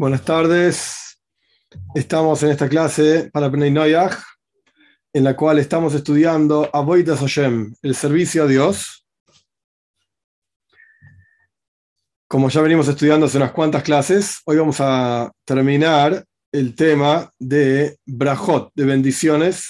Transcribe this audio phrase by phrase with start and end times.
[0.00, 1.20] Buenas tardes.
[1.94, 4.14] Estamos en esta clase para Pnei Noyach,
[5.12, 9.06] en la cual estamos estudiando Avoidas Hashem, el servicio a Dios.
[12.26, 17.98] Como ya venimos estudiando hace unas cuantas clases, hoy vamos a terminar el tema de
[18.06, 19.66] Brajot, de bendiciones.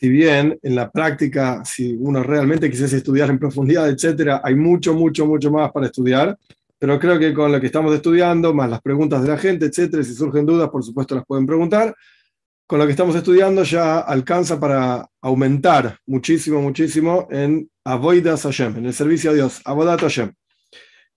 [0.00, 4.94] Si bien en la práctica, si uno realmente quisiese estudiar en profundidad, etcétera, hay mucho,
[4.94, 6.38] mucho, mucho más para estudiar
[6.82, 10.02] pero creo que con lo que estamos estudiando, más las preguntas de la gente, etcétera,
[10.02, 11.94] si surgen dudas, por supuesto las pueden preguntar.
[12.66, 18.86] Con lo que estamos estudiando ya alcanza para aumentar muchísimo, muchísimo en Avoidas Hashem, en
[18.86, 20.32] el servicio a Dios, Avodat Hashem.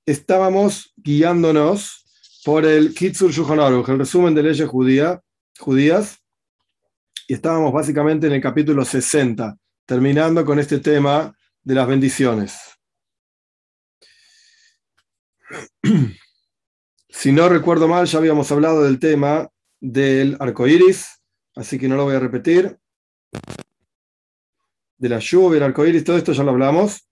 [0.05, 2.05] Estábamos guiándonos
[2.43, 5.19] por el Kitzur Shulchan el resumen de leyes judía,
[5.57, 6.19] judías,
[7.27, 12.64] y estábamos básicamente en el capítulo 60, terminando con este tema de las bendiciones.
[17.09, 21.21] si no recuerdo mal, ya habíamos hablado del tema del arco iris,
[21.55, 22.77] así que no lo voy a repetir.
[24.97, 27.07] De la lluvia, el arco iris, todo esto ya lo hablamos.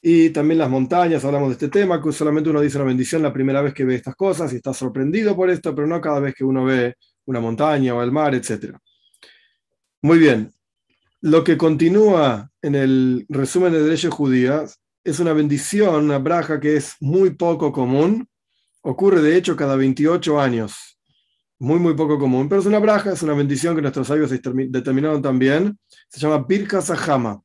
[0.00, 3.32] Y también las montañas, hablamos de este tema, que solamente uno dice una bendición la
[3.32, 6.34] primera vez que ve estas cosas y está sorprendido por esto, pero no cada vez
[6.34, 8.76] que uno ve una montaña o el mar, etc.
[10.02, 10.52] Muy bien.
[11.22, 16.76] Lo que continúa en el resumen de leyes judías es una bendición, una braja que
[16.76, 18.26] es muy poco común.
[18.80, 20.98] Ocurre de hecho cada 28 años.
[21.58, 22.48] Muy, muy poco común.
[22.48, 25.78] Pero es una braja, es una bendición que nuestros sabios determinaron también.
[26.08, 27.42] Se llama Birka Sahama,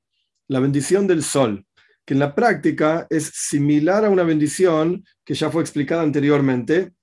[0.48, 1.66] la bendición del sol,
[2.06, 6.94] que en la práctica es similar a una bendición que ya fue explicada anteriormente.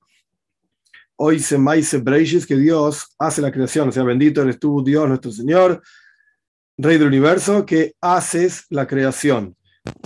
[1.16, 3.90] Hoy se maise breishis, que Dios hace la creación.
[3.90, 5.82] O sea, bendito eres tú, Dios nuestro Señor,
[6.78, 9.56] Rey del universo, que haces la creación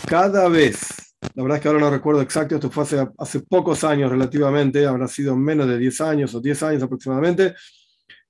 [0.06, 2.84] cada vez, la verdad es que ahora no recuerdo exacto, esto fue
[3.18, 7.54] hace, pocos años relativamente, habrá sido menos de 10 años o 10 años aproximadamente,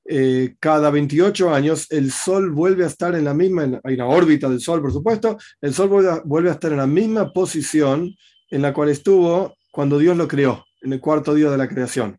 [0.05, 4.49] eh, cada 28 años el Sol vuelve a estar en la misma, hay una órbita
[4.49, 5.89] del Sol por supuesto, el Sol
[6.25, 8.15] vuelve a, estar en la misma posición
[8.51, 12.19] en la cual estuvo cuando Dios lo creó, en el cuarto día de la creación.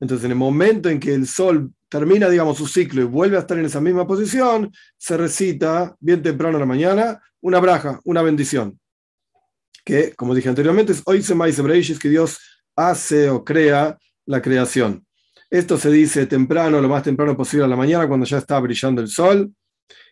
[0.00, 3.40] Entonces, en el momento en que el Sol termina, digamos, su ciclo y vuelve a
[3.40, 8.22] estar en esa misma posición, se recita bien temprano en la mañana una braja, una
[8.22, 8.76] bendición.
[9.84, 11.36] Que, como dije anteriormente, es hoy se
[12.00, 12.38] que Dios
[12.74, 13.96] hace o crea
[14.26, 15.06] la creación.
[15.48, 19.00] Esto se dice temprano, lo más temprano posible a la mañana, cuando ya está brillando
[19.00, 19.52] el sol.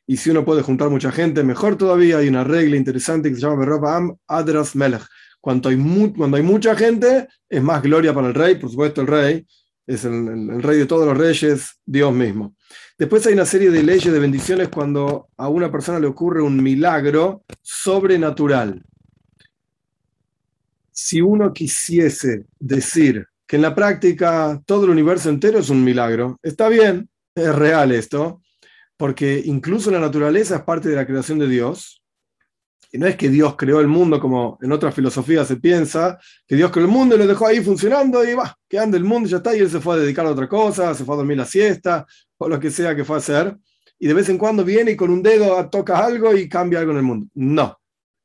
[0.07, 2.19] Y si uno puede juntar mucha gente, mejor todavía.
[2.19, 5.03] Hay una regla interesante que se llama Am Adras Melech.
[5.41, 8.55] Cuando hay, cuando hay mucha gente, es más gloria para el rey.
[8.55, 9.45] Por supuesto, el rey
[9.89, 12.55] es el rey de todos los reyes, Dios mismo.
[12.99, 16.63] Después hay una serie de leyes de bendiciones cuando a una persona le ocurre un
[16.63, 18.85] milagro sobrenatural.
[20.93, 26.39] Si uno quisiese decir que en la práctica todo el universo entero es un milagro,
[26.43, 28.43] está bien, es real esto,
[28.97, 32.04] porque incluso la naturaleza es parte de la creación de Dios,
[32.95, 36.17] y no es que Dios creó el mundo como en otras filosofías se piensa,
[36.47, 39.27] que Dios creó el mundo y lo dejó ahí funcionando y va, que el mundo
[39.27, 41.19] y ya está, y él se fue a dedicar a otra cosa, se fue a
[41.19, 42.07] dormir la siesta,
[42.39, 43.57] o lo que sea que fue a hacer,
[43.99, 46.93] y de vez en cuando viene y con un dedo toca algo y cambia algo
[46.93, 47.27] en el mundo.
[47.35, 47.77] No,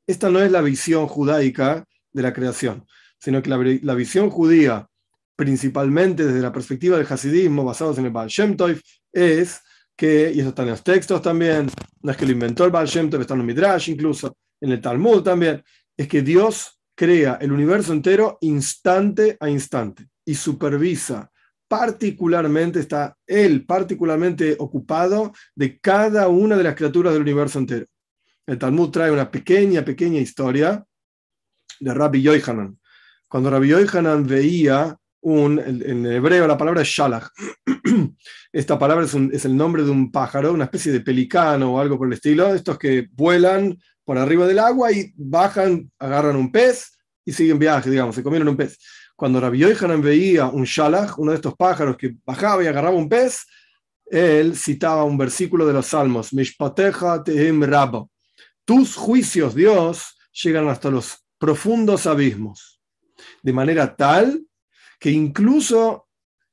[0.06, 2.86] esta no es la visión judaica de la creación,
[3.20, 4.88] sino que la, visión judía,
[5.36, 8.80] principalmente desde la perspectiva del hasidismo, basados en el Baal Shem Tov,
[9.12, 9.62] es
[9.96, 11.72] que, y eso está en los textos también,
[12.04, 14.72] no es que lo inventó el Baal Shem Tov, está en el Midrash incluso, en
[14.72, 15.64] el Talmud también,
[15.96, 21.32] es que Dios crea el universo entero instante a instante y supervisa
[21.70, 27.86] particularmente, está él particularmente ocupado de cada una de las criaturas del universo entero.
[28.46, 30.84] El Talmud trae una pequeña, pequeña historia
[31.80, 32.80] de Rabbi Yohanan.
[33.28, 37.28] Cuando Rabbi Yohanan veía un, en hebreo la palabra es shalach.
[38.52, 42.00] Esta palabra es, es, el nombre de un pájaro, una especie de pelicano o algo
[42.00, 43.78] por el estilo, estos que vuelan
[44.10, 48.48] por arriba del agua y bajan, agarran un pez y siguen viaje, digamos, se comieron
[48.48, 48.76] un pez.
[49.16, 53.08] Cuando Rabbi Yohanan veía un shalach, uno de estos pájaros que bajaba y agarraba un
[53.08, 53.46] pez,
[54.08, 58.10] él citaba un versículo de los Salmos, Mishpateja tehim rabo.
[58.66, 62.82] Tus juicios, Dios, llegan hasta los profundos abismos.
[63.44, 64.44] De manera tal
[65.00, 66.08] que incluso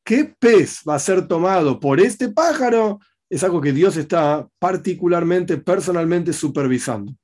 [0.05, 3.01] qué pez va a ser tomado por este pájaro
[3.31, 7.15] es algo que Dios está particularmente, personalmente supervisando.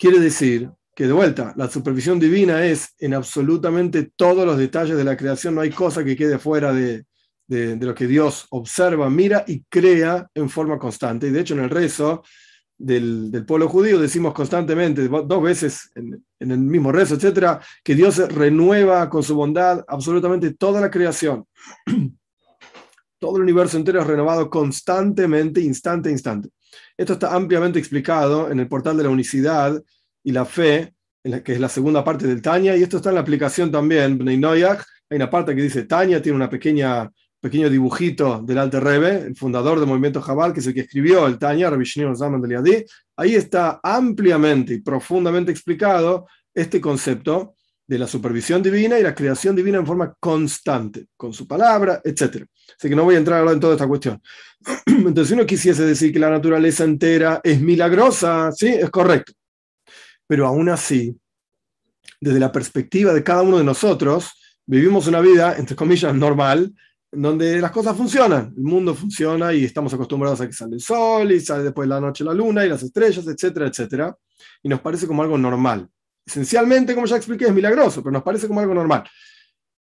[0.00, 5.04] Quiere decir que de vuelta, la supervisión divina es en absolutamente todos los detalles de
[5.04, 7.04] la creación, no hay cosa que quede fuera de,
[7.48, 11.26] lo que Dios observa, mira y crea en forma constante.
[11.26, 12.22] Y de hecho en el rezo
[12.78, 17.94] del, del, pueblo judío, decimos constantemente, dos veces en, en, el mismo rezo, etcétera, que
[17.94, 21.44] Dios renueva con su bondad absolutamente toda la creación.
[23.18, 26.48] Todo el universo entero es renovado constantemente, instante a instante.
[26.96, 29.82] Esto está ampliamente explicado en el portal de la unicidad
[30.22, 33.20] y la fe, que es la segunda parte del Tanya, y esto está en la
[33.22, 38.80] aplicación también, hay una parte que dice Tanya, tiene una pequeña pequeño dibujito del Alte
[38.80, 42.40] Rebe, el fundador del movimiento Jabal, que es el que escribió el Tanya, Rabbi Zaman
[42.40, 42.86] del.
[43.16, 47.54] Ahí está ampliamente y profundamente explicado este concepto
[47.90, 52.46] de la supervisión divina y la creación divina en forma constante, con su palabra, etc.
[52.78, 54.22] Así que no voy a entrar ahora en toda esta cuestión.
[54.86, 59.32] Entonces, si uno quisiese decir que la naturaleza entera es milagrosa, sí, es correcto.
[60.24, 61.18] Pero aún así,
[62.20, 64.30] desde la perspectiva de cada uno de nosotros,
[64.66, 66.72] vivimos una vida, entre comillas, normal,
[67.10, 71.32] donde las cosas funcionan, el mundo funciona y estamos acostumbrados a que sale el sol
[71.32, 74.16] y sale después la noche la luna y las estrellas, etcétera, etcétera,
[74.62, 75.88] y nos parece como algo normal.
[76.30, 79.02] Esencialmente, como ya expliqué, es milagroso, pero nos parece como algo normal.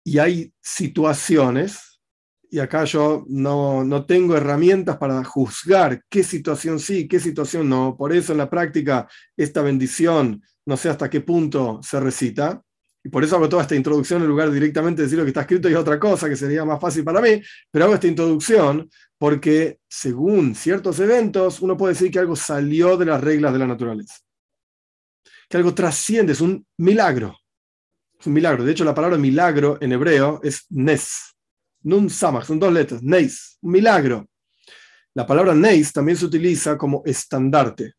[0.03, 2.01] Y hay situaciones,
[2.49, 7.95] y acá yo no, no tengo herramientas para juzgar qué situación sí, qué situación no,
[7.95, 9.07] por eso en la práctica
[9.37, 12.59] esta bendición no sé hasta qué punto se recita,
[13.03, 15.41] y por eso hago toda esta introducción en lugar de directamente decir lo que está
[15.41, 17.39] escrito y otra cosa que sería más fácil para mí,
[17.69, 18.89] pero hago esta introducción
[19.19, 23.67] porque según ciertos eventos uno puede decir que algo salió de las reglas de la
[23.67, 24.15] naturaleza,
[25.51, 27.37] que algo trasciende, es un milagro,
[28.19, 28.63] es un milagro.
[28.63, 31.35] De hecho, la palabra milagro en hebreo es nes,
[31.83, 34.27] nun samach, son dos letras, neis, un milagro.
[35.13, 37.95] La palabra neis también se utiliza como estandarte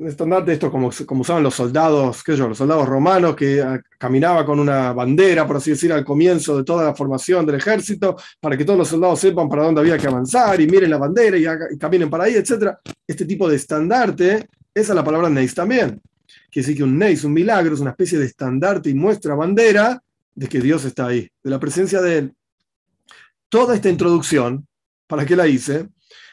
[0.00, 4.44] estandarte, esto como, como usaban los soldados, qué yo, los soldados romanos que ah, caminaba
[4.44, 8.56] con una bandera, por así decir, al comienzo de toda la formación del ejército, para
[8.56, 11.78] que todos los soldados sepan para dónde había que avanzar y miren la bandera y,
[11.78, 12.74] caminen para ahí, etc.
[13.06, 16.00] Este tipo de estandarte, esa es la palabra neis también.
[16.52, 20.02] Quiere decir que un neis, un milagro, es una especie de estandarte y muestra bandera
[20.34, 22.34] de que Dios está ahí, de la presencia de Él.
[23.48, 24.66] Toda esta introducción,
[25.06, 25.88] ¿para qué la hice?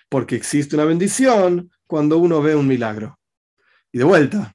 [0.09, 3.17] Porque existe una bendición cuando uno ve un milagro.
[3.93, 4.53] Y de vuelta,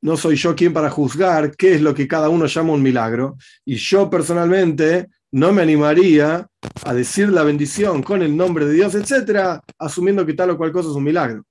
[0.00, 3.36] no soy yo quien para juzgar qué es lo que cada uno llama un milagro.
[3.64, 6.44] Y yo personalmente no me animaría
[6.84, 10.72] a decir la bendición con el nombre de Dios, etcétera, asumiendo que tal o cual
[10.72, 11.44] cosa es un milagro.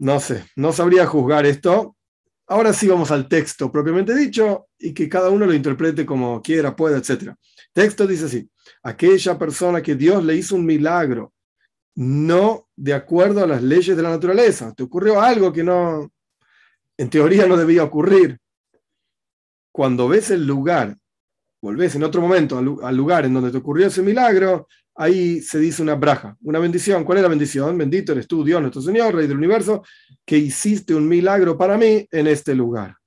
[0.00, 1.94] No sé, no sabría juzgar esto.
[2.46, 6.74] Ahora sí vamos al texto propiamente dicho y que cada uno lo interprete como quiera,
[6.74, 7.36] pueda, etcétera.
[7.74, 8.50] Texto dice así:
[8.82, 11.34] aquella persona que Dios le hizo un milagro
[11.96, 14.72] no de acuerdo a las leyes de la naturaleza.
[14.74, 16.10] Te ocurrió algo que no,
[16.96, 18.38] en teoría no debía ocurrir.
[19.70, 20.96] Cuando ves el lugar,
[21.60, 24.66] volvés en otro momento al, lugar en donde te ocurrió ese milagro,
[25.00, 27.04] ahí se dice una braja, una bendición.
[27.04, 27.76] ¿Cuál es la bendición?
[27.78, 29.82] Bendito eres tú, Dios nuestro Señor, Rey del universo,
[30.24, 33.00] que hiciste un milagro para mí en este lugar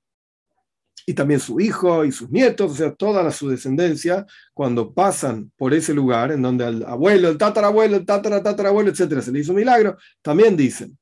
[1.06, 5.74] y también su hijo y sus nietos, o sea, toda su descendencia, cuando pasan por
[5.74, 9.52] ese lugar en donde al abuelo, el tatarabuelo, el tatara, tatarabuelo, etcétera, se le hizo
[9.52, 10.96] un milagro, también dicen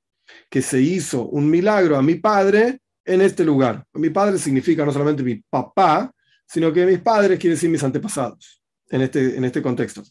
[0.50, 3.84] que se hizo un milagro a mi padre en este lugar.
[3.94, 6.12] Mi padre significa no solamente mi papá,
[6.46, 10.02] sino que mis padres quiere decir mis antepasados en este, en este contexto.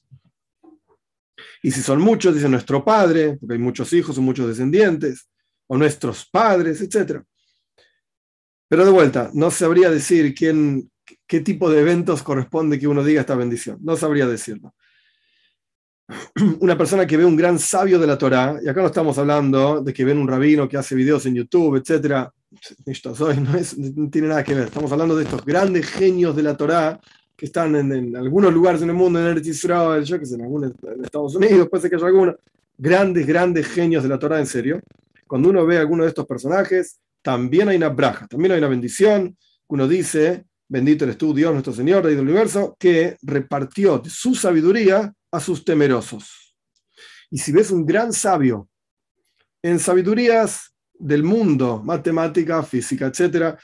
[1.62, 5.28] Y si son muchos, dice nuestro padre, porque hay muchos hijos o muchos descendientes,
[5.68, 7.24] o nuestros padres, etcétera.
[8.68, 10.90] Pero de vuelta, no sabría decir quién,
[11.28, 13.78] qué tipo de eventos corresponde que uno diga esta bendición.
[13.82, 14.74] No sabría decirlo.
[16.60, 19.82] Una persona que ve un gran sabio de la Torá, y acá no estamos hablando
[19.82, 22.30] de que ven un rabino que hace videos en YouTube, etc.
[22.86, 24.66] Esto no, tiene nada que ver.
[24.66, 27.00] Estamos hablando de estos grandes genios de la Torá
[27.42, 30.74] que están en, algunos lugares en el mundo, en Eretz Israel, yo que en, algunos,
[31.04, 32.36] Estados Unidos, puede ser que haya algunos.
[32.78, 34.80] Grandes, grandes genios de la Torá, en serio.
[35.26, 38.68] Cuando uno ve a alguno de estos personajes, también hay una braja, también hay una
[38.68, 39.36] bendición.
[39.70, 45.40] Uno dice, bendito eres tú, nuestro Señor, Rey del universo, que repartió su sabiduría a
[45.40, 46.56] sus temerosos.
[47.32, 48.70] Y si ves un gran sabio
[49.64, 53.58] en sabidurías del mundo, matemática, física, etcétera,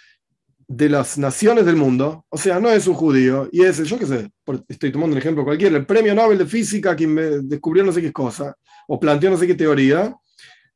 [0.68, 4.06] de las naciones del mundo, o sea, no es un judío, y es, yo qué
[4.06, 4.30] sé,
[4.68, 8.12] estoy tomando un ejemplo cualquiera, el premio Nobel de Física, quien descubrió no sé qué
[8.12, 8.56] cosa,
[8.88, 10.14] o planteó no sé qué teoría,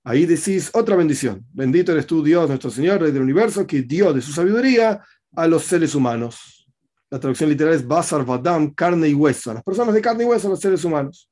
[0.03, 1.45] Ahí decís otra bendición.
[1.53, 4.99] Bendito eres tú, Dios, nuestro Señor, Rey del universo, que dio de su sabiduría
[5.35, 6.67] a los seres humanos.
[7.09, 9.53] La traducción literal es Basar Vadam, carne y hueso.
[9.53, 11.29] Las personas de carne y hueso, los seres humanos.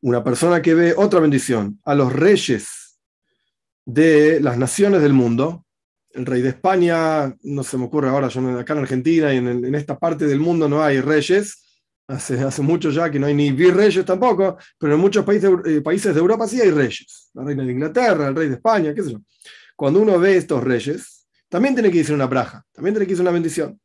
[0.00, 2.98] Una persona que ve otra bendición a los reyes
[3.84, 5.61] de las naciones del mundo.
[6.12, 9.74] El rey de España, no se me ocurre ahora, yo acá en Argentina y en,
[9.74, 11.58] esta parte del mundo no hay reyes,
[12.08, 15.80] Hace, hace mucho ya que no hay ni virreyes tampoco, pero en muchos países, eh,
[15.80, 17.30] países de Europa sí hay reyes.
[17.32, 19.22] La reina de Inglaterra, el rey de España, qué sé yo.
[19.76, 23.22] Cuando uno ve estos reyes, también tiene que decir una braja, también tiene que decir
[23.22, 23.80] una bendición.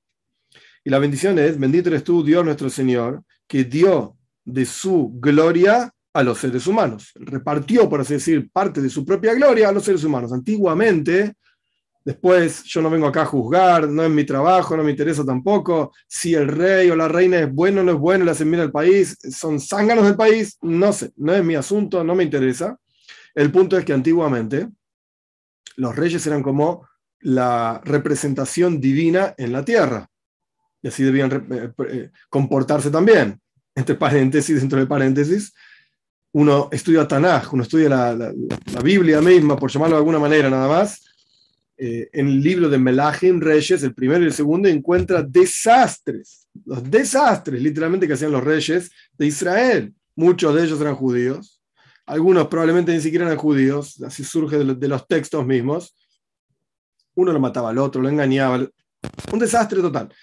[0.83, 5.93] Y la bendición es, bendito eres tú, Dios nuestro Señor, que dio de su gloria
[6.13, 7.11] a los seres humanos.
[7.15, 10.31] Repartió, por así decir, parte de su propia gloria a los seres humanos.
[10.33, 11.33] Antiguamente,
[12.07, 15.91] después yo no vengo acá a juzgar, no es mi trabajo, no me interesa tampoco
[16.07, 18.61] si el rey o la reina es bueno o no es bueno, le hacen bien
[18.61, 22.79] al país, son zánganos del país, no sé, no es mi asunto, no me interesa.
[23.35, 24.69] El punto es que antiguamente
[25.75, 26.87] los reyes eran como
[27.19, 30.09] la representación divina en la tierra.
[30.81, 33.37] Y así debían eh, eh, comportarse también.
[33.75, 35.53] Entre paréntesis, dentro de paréntesis,
[36.31, 38.33] uno estudia Tanaj, uno estudia la,
[38.81, 41.03] Biblia misma, por llamarlo de alguna manera nada más,
[41.77, 46.89] eh, en el libro de Melachim Reyes, el primero y el segundo, encuentra desastres, los
[46.89, 49.93] desastres literalmente que hacían los reyes de Israel.
[50.15, 51.61] Muchos de ellos eran judíos,
[52.07, 55.93] algunos probablemente ni siquiera eran judíos, así surge de, los textos mismos.
[57.15, 58.65] Uno lo mataba al otro, lo engañaba,
[59.31, 60.13] un desastre total.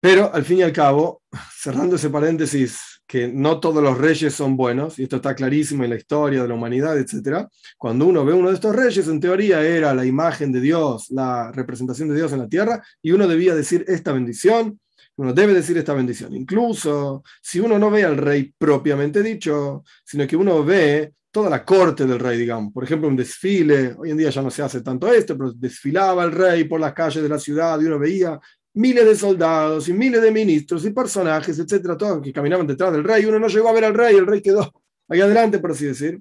[0.00, 1.22] Pero al fin y al cabo,
[1.52, 5.90] cerrando ese paréntesis que no todos los reyes son buenos, y esto está clarísimo en
[5.90, 7.46] la historia de la humanidad, etc.
[7.78, 11.52] Cuando uno ve uno de estos reyes, en teoría era la imagen de Dios, la
[11.52, 14.80] representación de Dios en la tierra, y uno debía decir esta bendición,
[15.16, 16.34] uno debe decir esta bendición.
[16.34, 21.64] Incluso si uno no ve al rey propiamente dicho, sino que uno ve toda la
[21.66, 22.72] corte del rey, digamos.
[22.72, 26.24] Por ejemplo, un desfile, hoy en día ya no se hace tanto esto, pero desfilaba
[26.24, 28.40] el rey por las calles de la ciudad y uno veía
[28.76, 33.04] miles de soldados y miles de ministros y personajes, etcétera, todos que caminaban detrás del
[33.04, 33.24] rey.
[33.24, 34.70] Uno no llegó a ver al rey, el rey quedó
[35.08, 36.20] ahí adelante, por así decir.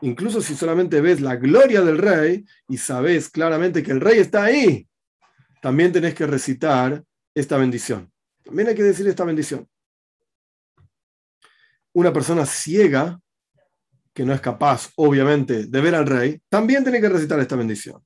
[0.00, 4.44] Incluso si solamente ves la gloria del rey y sabes claramente que el rey está
[4.44, 4.88] ahí,
[5.60, 8.10] también tenés que recitar esta bendición.
[8.42, 9.68] También hay que decir esta bendición.
[11.92, 13.20] Una persona ciega,
[14.14, 18.02] que no es capaz, obviamente, de ver al rey, también tiene que recitar esta bendición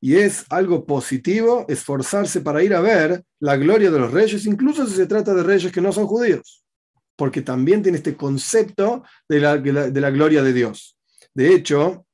[0.00, 4.86] y es algo positivo esforzarse para ir a ver la gloria de los reyes, incluso
[4.86, 6.64] si se trata de reyes que no son judíos,
[7.16, 10.96] porque también tiene este concepto de la, de la gloria de Dios.
[11.34, 12.06] De hecho,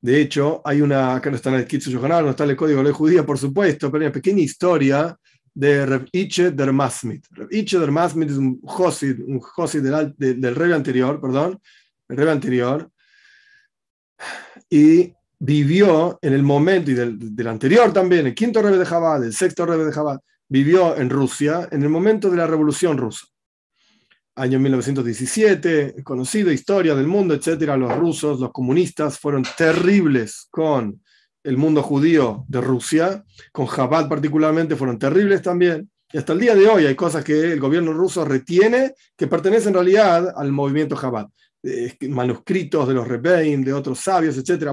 [0.00, 2.56] de hecho, hay una, acá no está en el Kitsu Yohanan, no está en el
[2.56, 5.16] código de la judía, por supuesto, pero hay una pequeña historia
[5.52, 7.26] de Reb Iche Dermasmit.
[7.30, 11.60] Reb Iche Dermasmit es un Josid, un Josid del, del, rey anterior, perdón,
[12.08, 12.88] el rey anterior,
[14.70, 19.32] y vivió en el momento, y del, anterior también, el quinto rebe de Jabal, el
[19.32, 23.26] sexto rebe de Jabal, vivió en Rusia en el momento de la Revolución Rusa.
[24.34, 27.76] Año 1917, conocido, historia del mundo, etcétera.
[27.76, 31.02] Los rusos, los comunistas fueron terribles con
[31.42, 35.90] el mundo judío de Rusia, con Jabal particularmente fueron terribles también.
[36.12, 39.68] Y hasta el día de hoy hay cosas que el gobierno ruso retiene que pertenecen
[39.68, 41.28] en realidad al movimiento Jabal.
[41.60, 44.70] Eh, manuscritos de los Rebbein, de otros sabios, etc.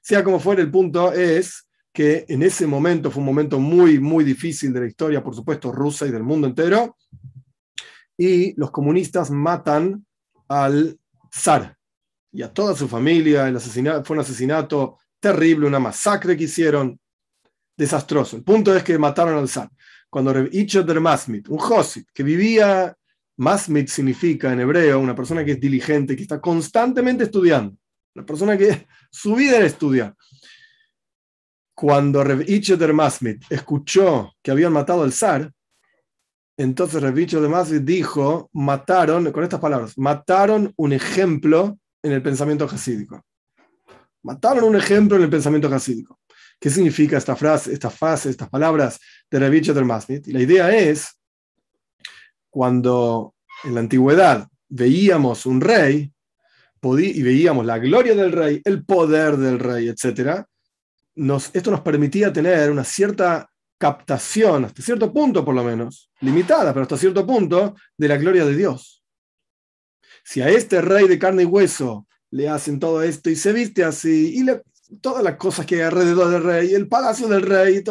[0.00, 4.24] sea como fuera, el punto es que en ese momento fue un momento muy, muy
[4.24, 6.96] difícil de la historia, por supuesto, rusa y del mundo entero,
[8.16, 10.06] y los comunistas matan
[10.48, 10.98] al
[11.30, 11.76] zar
[12.32, 13.46] y a toda su familia.
[13.46, 16.98] El asesinato, fue un asesinato terrible, una masacre que hicieron,
[17.76, 18.36] desastroso.
[18.36, 19.68] El punto es que mataron al zar.
[20.08, 22.96] Cuando Ichot Masmit, un Josit, que vivía
[23.36, 27.76] Masmit significa en hebreo una persona que es diligente, que está constantemente estudiando.
[28.14, 30.14] Una persona que su vida era estudiar.
[31.74, 35.50] Cuando Rev de Masmit escuchó que habían matado al zar,
[36.56, 42.68] entonces Rev de Masmit dijo, mataron, con estas palabras, mataron un ejemplo en el pensamiento
[42.68, 43.24] jasídico.
[44.22, 46.20] Mataron un ejemplo en el pensamiento jasídico.
[46.60, 50.26] ¿Qué significa esta frase, esta frase, estas palabras de Rev de Masmit?
[50.28, 51.21] La idea es
[52.52, 56.12] cuando en la antigüedad veíamos un rey
[56.82, 60.44] y veíamos la gloria del rey, el poder del rey, etc.,
[61.14, 66.82] esto nos permitía tener una cierta captación, hasta cierto punto por lo menos, limitada, pero
[66.82, 69.02] hasta cierto punto, de la gloria de Dios.
[70.22, 73.82] Si a este rey de carne y hueso le hacen todo esto y se viste
[73.82, 77.82] así, y todas las cosas que hay alrededor del rey, el palacio del rey,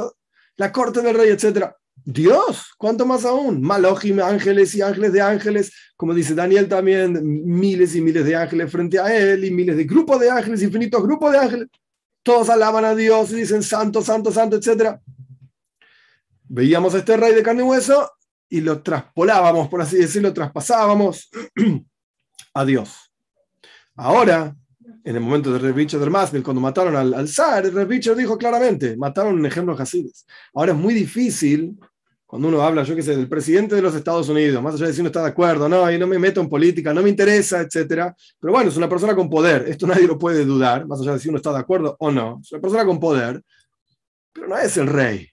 [0.57, 1.73] la corte del rey, etc.,
[2.03, 3.61] Dios, ¿cuánto más aún?
[3.61, 8.71] Malojim, ángeles y ángeles de ángeles, como dice Daniel también, miles y miles de ángeles
[8.71, 11.67] frente a él y miles de grupos de ángeles, infinitos grupos de ángeles.
[12.23, 14.99] Todos alaban a Dios y dicen santo, santo, santo, etc.
[16.43, 18.11] Veíamos a este rey de carne y hueso
[18.49, 21.29] y lo traspolábamos, por así decirlo, traspasábamos
[22.53, 23.11] a Dios.
[23.95, 24.55] Ahora,
[25.03, 28.97] en el momento de Revicho del Masmil, cuando mataron al, al zar, Revicho dijo claramente,
[28.97, 30.25] mataron un ejemplo de Hasides.
[30.53, 31.77] Ahora es muy difícil
[32.31, 34.93] Cuando uno habla, yo qué sé, del presidente de los Estados Unidos, más allá de
[34.93, 37.59] si uno está de acuerdo, no, y no me meto en política, no me interesa,
[37.59, 38.15] etcétera.
[38.39, 41.19] Pero bueno, es una persona con poder, esto nadie lo puede dudar, más allá de
[41.19, 42.39] si uno está de acuerdo o no.
[42.41, 43.43] Es una persona con poder,
[44.31, 45.27] pero no es el rey.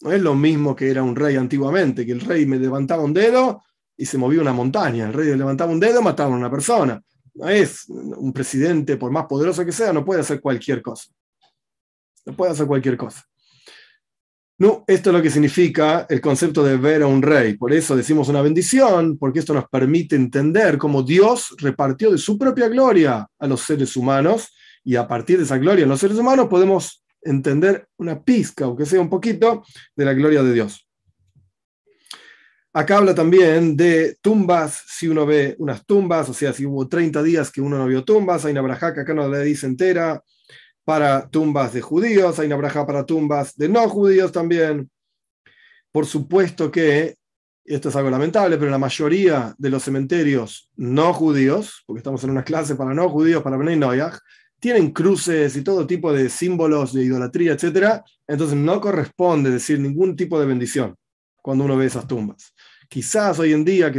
[0.00, 3.14] No es lo mismo que era un rey antiguamente, que el rey me levantaba un
[3.14, 3.62] dedo
[3.96, 5.06] y se movía una montaña.
[5.06, 7.00] El rey levantaba un dedo, mataba a una persona.
[7.34, 11.12] No es un presidente, por más poderoso que sea, no puede hacer cualquier cosa.
[12.26, 13.24] No puede hacer cualquier cosa.
[14.56, 17.56] No, esto es lo que significa el concepto de ver a un rey.
[17.56, 22.38] Por eso decimos una bendición, porque esto nos permite entender cómo Dios repartió de su
[22.38, 26.18] propia gloria a los seres humanos y a partir de esa gloria en los seres
[26.18, 29.64] humanos podemos entender una pizca, aunque sea un poquito,
[29.96, 30.86] de la gloria de Dios.
[32.72, 37.22] Acá habla también de tumbas, si uno ve unas tumbas, o sea, si hubo 30
[37.22, 40.22] días que uno no vio tumbas, hay una braja que acá no la dice entera,
[40.84, 44.90] para tumbas de judíos, hay una braja para tumbas de no judíos también.
[45.90, 47.16] Por supuesto que,
[47.64, 52.30] esto es algo lamentable, pero la mayoría de los cementerios no judíos, porque estamos en
[52.30, 54.18] una clase para no judíos, para Bnei Noyaj,
[54.60, 58.02] tienen cruces y todo tipo de símbolos de idolatría, etc.
[58.26, 60.94] Entonces no corresponde decir ningún tipo de bendición
[61.42, 62.54] cuando uno ve esas tumbas.
[62.94, 63.98] Quizás hoy en día, que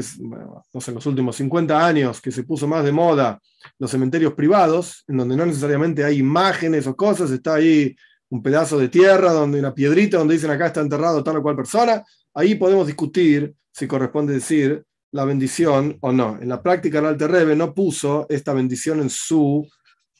[0.73, 3.41] no sé, en los últimos 50 años, que se puso más de moda
[3.77, 7.93] los cementerios privados, en donde no necesariamente hay imágenes o cosas, está ahí
[8.29, 11.57] un pedazo de tierra, donde una piedrita, donde dicen acá está enterrado tal o cual
[11.57, 16.37] persona, ahí podemos discutir si corresponde decir la bendición o no.
[16.41, 19.67] En la práctica el Alter Rebbe no puso esta bendición en su,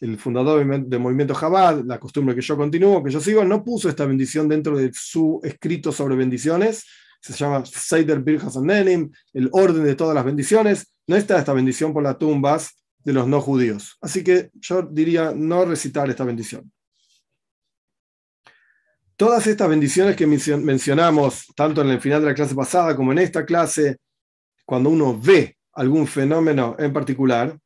[0.02, 3.88] el fundador del movimiento Chabad, la costumbre que yo continúo, que yo sigo, no puso
[3.88, 6.84] esta bendición dentro de su escrito sobre bendiciones,
[7.34, 10.94] se llama Seider Birjas Nenim, el orden de todas las bendiciones.
[11.08, 13.98] No está esta bendición por las tumbas de los no judíos.
[14.02, 16.72] Así que yo diría no recitar esta bendición.
[19.16, 23.20] Todas estas bendiciones que mencionamos, tanto en el final de la clase pasada como en
[23.20, 23.98] esta clase,
[24.66, 27.58] cuando uno ve algún fenómeno en particular,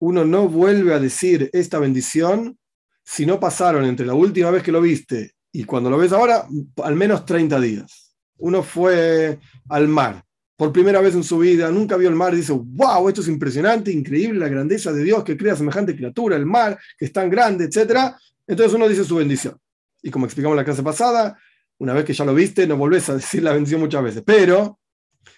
[0.00, 2.58] uno no vuelve a decir esta bendición
[3.04, 6.46] si no pasaron entre la última vez que lo viste y cuando lo ves ahora,
[6.82, 8.03] al menos 30 días
[8.38, 10.24] uno fue al mar
[10.56, 13.90] por primera vez en su vida, nunca vio el mar dice, wow, esto es impresionante,
[13.90, 17.64] increíble la grandeza de Dios que crea semejante criatura, el mar, que es tan grande,
[17.64, 18.14] etc.
[18.46, 19.58] Entonces uno dice su bendición.
[20.02, 21.36] Y como explicamos en la clase pasada,
[21.78, 24.22] una vez que ya lo viste, no volvés a decir la bendición muchas veces.
[24.24, 24.78] Pero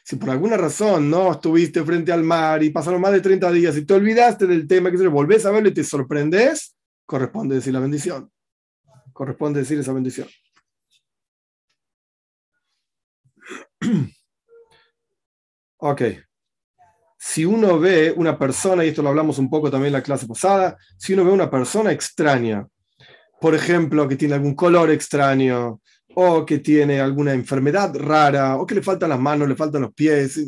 [0.04, 3.76] si por alguna razón no estuviste frente al mar y pasaron más de 30 días
[3.76, 7.80] y te olvidaste del tema, que volvés a verlo y te sorprendes, corresponde decir la
[7.80, 8.30] bendición.
[9.14, 10.28] Corresponde decir esa bendición.
[15.78, 16.02] Ok.
[17.18, 20.26] Si uno ve una persona, y esto lo hablamos un poco también en la clase
[20.26, 22.66] pasada, si uno ve una persona extraña,
[23.40, 25.80] por ejemplo, que tiene algún color extraño,
[26.14, 29.92] o que tiene alguna enfermedad rara, o que le faltan las manos, le faltan los
[29.92, 30.40] pies,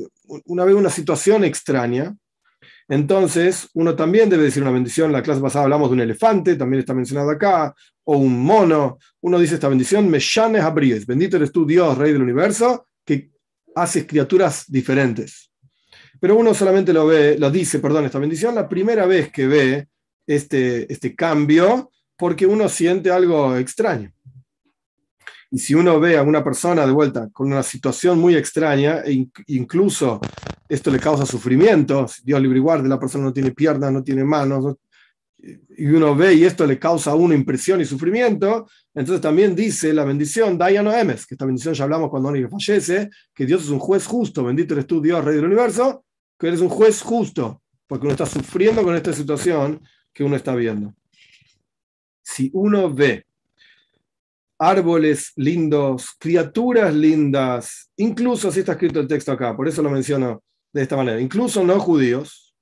[0.47, 2.17] una ve una situación extraña,
[2.89, 5.09] entonces uno también debe decir una bendición.
[5.09, 8.99] En la clase pasada hablamos de un elefante, también está mencionado acá, o un mono.
[9.21, 13.31] Uno dice esta bendición, Meshanes Abries, bendito eres tú, Dios, Rey del universo, que
[13.75, 15.51] haces criaturas diferentes.
[16.21, 19.89] Pero uno solamente lo ve, lo dice, perdón, esta bendición la primera vez que ve
[20.27, 24.13] este, este cambio, porque uno siente algo extraño.
[25.51, 29.27] Y si uno ve a una persona de vuelta con una situación muy extraña, e
[29.47, 30.21] incluso
[30.69, 34.25] esto le causa sufrimiento, Dios libre y guarde, la persona no tiene piernas, no tiene
[34.25, 34.77] manos,
[35.41, 39.93] y uno ve y esto le causa a uno impresión y sufrimiento, entonces también dice
[39.93, 43.69] la bendición, Dayano Emes, que esta bendición ya hablamos cuando alguien fallece, que Dios es
[43.69, 46.05] un juez justo, bendito eres tú, Dios, Rey del Universo,
[46.39, 49.81] que eres un juez justo, porque uno está sufriendo con esta situación
[50.13, 50.95] que uno está viendo.
[52.23, 53.25] Si uno ve
[54.59, 60.43] árboles lindos, criaturas lindas, incluso así está escrito el texto acá, por eso lo menciono
[60.73, 62.57] de esta manera, incluso no judíos,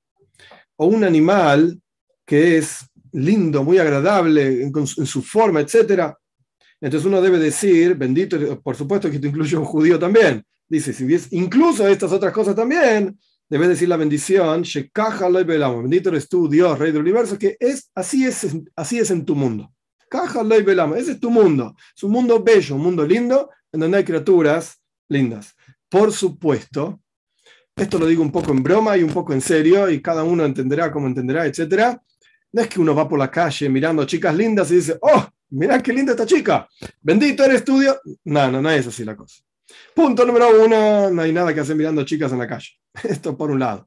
[0.77, 1.81] o un animal
[2.27, 2.81] que es
[3.13, 6.13] lindo, muy agradable en, su forma, etc.
[6.81, 10.45] Entonces uno debe decir, bendito, por supuesto que esto incluye un judío también.
[10.69, 14.65] Dice, si ves incluso estas otras cosas también, debes decir la bendición,
[15.83, 19.35] bendito eres tú, Dios, Rey del Universo, que es, así, es, así es en tu
[19.35, 19.73] mundo.
[20.97, 21.75] Ese es tu mundo.
[21.97, 25.55] Es un mundo bello, un mundo lindo, en donde hay criaturas lindas.
[25.89, 27.01] Por supuesto,
[27.77, 30.45] esto lo digo un poco en broma y un poco en serio, y cada uno
[30.45, 32.03] entenderá como entenderá, etcétera
[32.57, 35.83] no es que uno va por la calle mirando chicas lindas y dice, oh, mira
[35.83, 36.67] qué linda esta chica,
[37.03, 37.83] bendito eres tú
[38.25, 39.43] No, no, no es así la cosa.
[39.95, 42.71] Punto número uno, no hay nada que hacer mirando chicas en la calle.
[43.03, 43.87] Esto por un lado.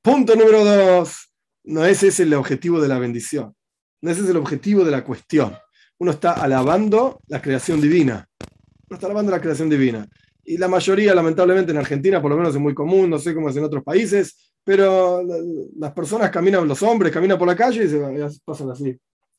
[0.00, 1.28] Punto número dos,
[1.64, 3.52] no ese es el objetivo de la bendición.
[4.00, 5.56] No ese es el objetivo de la cuestión.
[5.98, 8.28] Uno está alabando la creación divina.
[8.88, 10.06] Uno está alabando la creación divina.
[10.44, 13.48] Y la mayoría, lamentablemente, en Argentina, por lo menos es muy común, no sé cómo
[13.48, 15.22] es en otros países, pero
[15.76, 18.96] las personas caminan, los hombres caminan por la calle y se pasan así,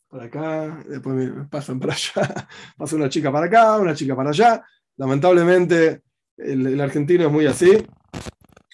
[0.08, 4.63] para acá, después pasan para allá, pasa una chica para acá, una chica para allá.
[4.98, 6.02] Lamentablemente,
[6.38, 7.86] el, el argentino es muy así.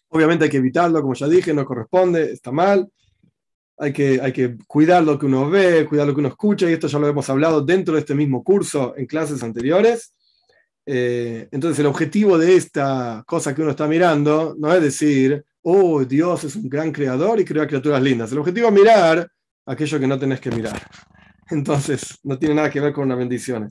[0.10, 2.89] Obviamente hay que evitarlo, como ya dije, no corresponde, está mal
[3.82, 6.74] hay que, hay que cuidar lo que uno ve, cuidar lo que uno escucha, y
[6.74, 10.13] esto ya lo hemos hablado dentro de este mismo curso en clases anteriores.
[10.86, 16.04] Eh, entonces, el objetivo de esta cosa que uno está mirando no es decir, oh,
[16.04, 18.32] Dios es un gran creador y crea criaturas lindas.
[18.32, 19.28] El objetivo es mirar
[19.65, 20.82] aquello que no tenés que mirar.
[21.50, 23.70] Entonces, no tiene nada que ver con una bendición.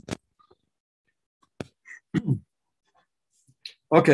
[3.93, 4.09] Ok,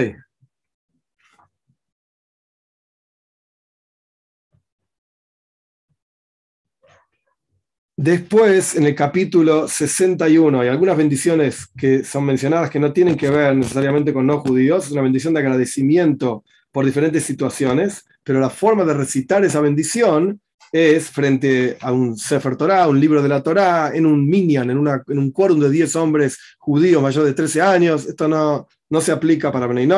[7.99, 13.31] Después, en el capítulo 61, hay algunas bendiciones que son mencionadas que no tienen que
[13.31, 18.51] ver necesariamente con no judíos, es una bendición de agradecimiento por diferentes situaciones, pero la
[18.51, 23.43] forma de recitar esa bendición es frente a un Sefer Torah, un libro de la
[23.43, 27.63] Torah, en un minyan, en, en un quórum de 10 hombres judíos mayores de 13
[27.63, 28.05] años.
[28.05, 29.89] Esto no, no se aplica para Benay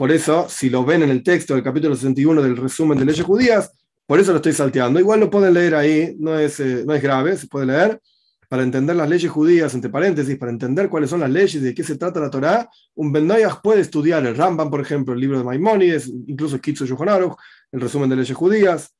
[0.00, 3.22] por eso, si lo ven en el texto del capítulo 61 del resumen de leyes
[3.22, 3.70] judías,
[4.10, 4.98] por eso lo estoy salteando.
[4.98, 8.00] Igual lo pueden leer ahí, no es, eh, no es grave, se puede leer.
[8.48, 11.84] Para entender las leyes judías, entre paréntesis, para entender cuáles son las leyes, de qué
[11.84, 13.30] se trata la Torá, un Ben
[13.62, 17.36] puede estudiar el Rambam, por ejemplo, el libro de Maimónides, incluso Kitsu Yohanaruch,
[17.70, 18.92] el resumen de leyes judías.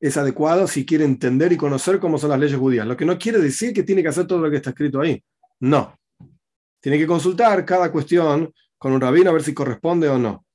[0.00, 2.86] Es adecuado si quiere entender y conocer cómo son las leyes judías.
[2.86, 5.22] Lo que no quiere decir que tiene que hacer todo lo que está escrito ahí.
[5.60, 5.94] No.
[6.80, 10.46] Tiene que consultar cada cuestión con un rabino a ver si corresponde o no.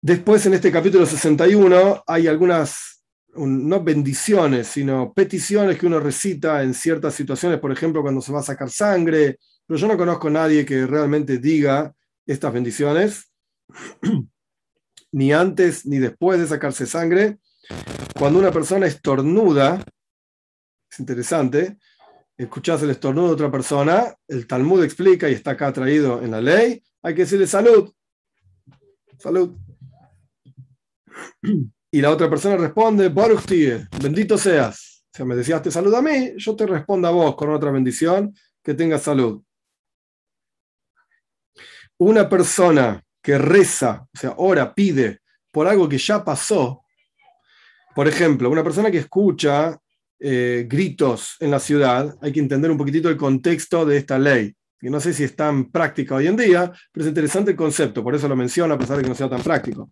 [0.00, 6.72] Después, en este capítulo 61, hay algunas, no bendiciones, sino peticiones que uno recita en
[6.72, 10.32] ciertas situaciones, por ejemplo, cuando se va a sacar sangre, pero yo no conozco a
[10.32, 11.92] nadie que realmente diga
[12.24, 13.32] estas bendiciones,
[15.12, 17.38] ni antes ni después de sacarse sangre.
[18.16, 19.84] Cuando una persona estornuda,
[20.90, 21.76] es interesante,
[22.36, 26.40] escuchás el estornudo de otra persona, el Talmud explica y está acá traído en la
[26.40, 27.92] ley, hay que decirle salud.
[29.18, 29.56] Salud.
[31.90, 33.46] Y la otra persona responde, Baruch
[34.02, 35.04] bendito seas.
[35.10, 37.70] O sea, me decías, te saluda a mí, yo te respondo a vos con otra
[37.70, 39.42] bendición, que tengas salud.
[41.96, 46.82] Una persona que reza, o sea, ora, pide por algo que ya pasó,
[47.94, 49.76] por ejemplo, una persona que escucha
[50.20, 54.54] eh, gritos en la ciudad, hay que entender un poquitito el contexto de esta ley,
[54.78, 58.04] que no sé si es tan práctica hoy en día, pero es interesante el concepto,
[58.04, 59.90] por eso lo menciono a pesar de que no sea tan práctico.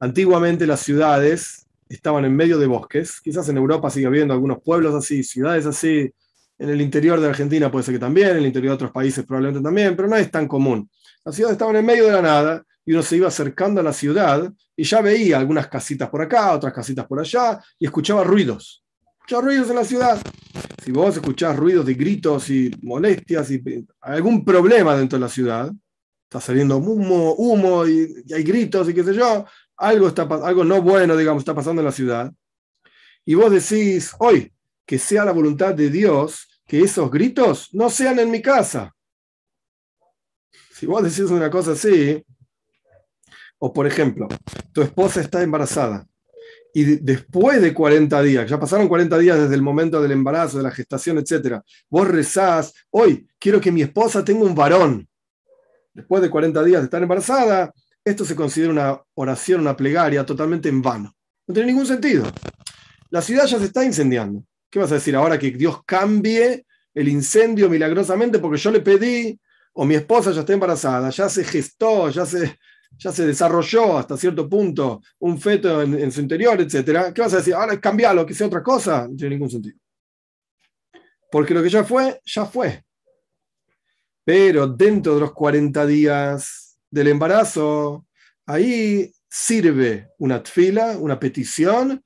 [0.00, 4.94] Antiguamente las ciudades estaban en medio de bosques, quizás en Europa sigue habiendo algunos pueblos
[4.94, 6.10] así, ciudades así,
[6.58, 9.24] en el interior de Argentina puede ser que también, en el interior de otros países
[9.24, 10.88] probablemente también, pero no es tan común.
[11.24, 13.92] Las ciudades estaban en medio de la nada y uno se iba acercando a la
[13.92, 18.84] ciudad y ya veía algunas casitas por acá, otras casitas por allá y escuchaba ruidos.
[19.20, 20.20] Escuchaba ruidos en la ciudad.
[20.84, 25.72] Si vos escuchás ruidos de gritos y molestias y algún problema dentro de la ciudad,
[26.24, 29.46] está saliendo humo, humo y, y hay gritos y qué sé yo,
[29.80, 32.32] algo, está, algo no bueno, digamos, está pasando en la ciudad,
[33.24, 34.52] y vos decís, hoy,
[34.86, 38.94] que sea la voluntad de Dios que esos gritos no sean en mi casa.
[40.72, 42.24] Si vos decís una cosa así,
[43.58, 44.28] o por ejemplo,
[44.72, 46.06] tu esposa está embarazada
[46.72, 50.64] y después de 40 días, ya pasaron 40 días desde el momento del embarazo, de
[50.64, 55.08] la gestación, etc., vos rezás, hoy quiero que mi esposa tenga un varón.
[55.92, 57.72] Después de 40 días de estar embarazada,
[58.04, 61.14] esto se considera una oración, una plegaria totalmente en vano.
[61.46, 62.24] No tiene ningún sentido.
[63.10, 64.44] La ciudad ya se está incendiando.
[64.70, 69.38] ¿Qué vas a decir ahora que Dios cambie el incendio milagrosamente porque yo le pedí,
[69.72, 72.58] o mi esposa ya está embarazada, ya se gestó, ya se,
[72.96, 77.12] ya se desarrolló hasta cierto punto un feto en, su interior, etcétera?
[77.12, 77.54] ¿Qué vas a decir?
[77.54, 79.08] Ahora cambiarlo, que sea otra cosa.
[79.08, 79.76] No tiene ningún sentido.
[81.30, 82.84] Porque lo que ya fue, ya fue.
[84.24, 88.06] Pero dentro de los 40 días del embarazo,
[88.46, 92.02] ahí sirve una tfila, una petición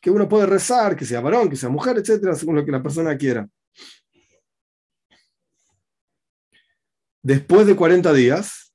[0.00, 2.82] que uno puede rezar, que sea varón, que sea mujer, etcétera, según lo que la
[2.82, 3.48] persona quiera.
[7.22, 8.72] Después de 40 días,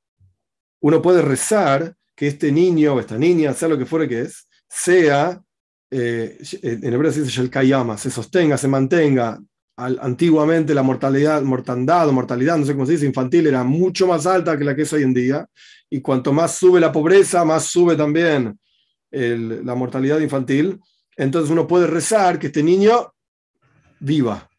[0.82, 4.48] uno puede rezar que este niño o esta niña, sea lo que fuere que es,
[4.70, 5.42] sea,
[5.90, 9.42] eh, en hebreo se dice Shelkayama, se sostenga, se mantenga
[9.76, 14.26] antiguamente la mortalidad, mortandad o mortalidad, no sé cómo se dice, infantil era mucho más
[14.26, 15.48] alta que la que es hoy en día.
[15.90, 18.60] Y cuanto más sube la pobreza, más sube también
[19.12, 20.80] la mortalidad infantil.
[21.16, 23.14] Entonces uno puede rezar que este niño
[24.00, 24.50] viva.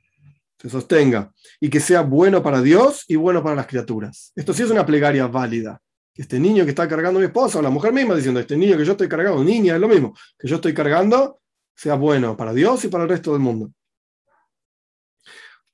[0.64, 4.32] se sostenga y que sea bueno para Dios y bueno para las criaturas.
[4.34, 5.78] Esto sí es una plegaria válida.
[6.14, 8.84] Este niño que está cargando mi esposa o la mujer misma diciendo, este niño que
[8.84, 11.40] yo estoy cargando, niña, es lo mismo, que yo estoy cargando,
[11.74, 13.72] sea bueno para Dios y para el resto del mundo.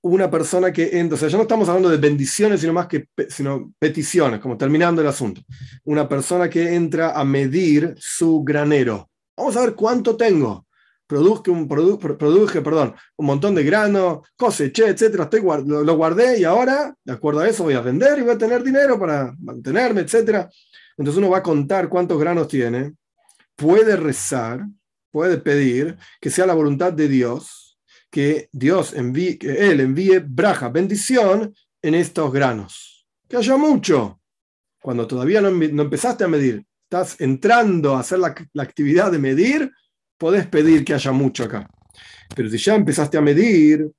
[0.02, 3.06] Una persona que entra, o sea, ya no estamos hablando de bendiciones, sino más que
[3.28, 5.42] sino peticiones, como terminando el asunto.
[5.84, 9.10] Una persona que entra a medir su granero.
[9.36, 10.66] Vamos a ver cuánto tengo
[11.10, 16.94] produje un, produje, perdón, un montón de grano, coseché, etcétera, estoy, lo, guardé y ahora,
[17.02, 20.48] de acuerdo a eso, voy a vender y voy a tener dinero para mantenerme, etcétera.
[20.96, 22.94] Entonces uno va a contar cuántos granos tiene,
[23.56, 24.64] puede rezar,
[25.10, 27.69] puede pedir que sea la voluntad de Dios,
[28.10, 33.06] que Dios envíe, que Él envíe braja, bendición en estos granos.
[33.28, 34.20] Que haya mucho.
[34.82, 39.70] Cuando todavía no, empezaste a medir, estás entrando a hacer la, la actividad de medir,
[40.18, 41.68] podés pedir que haya mucho acá.
[42.34, 43.90] Pero si ya empezaste a medir,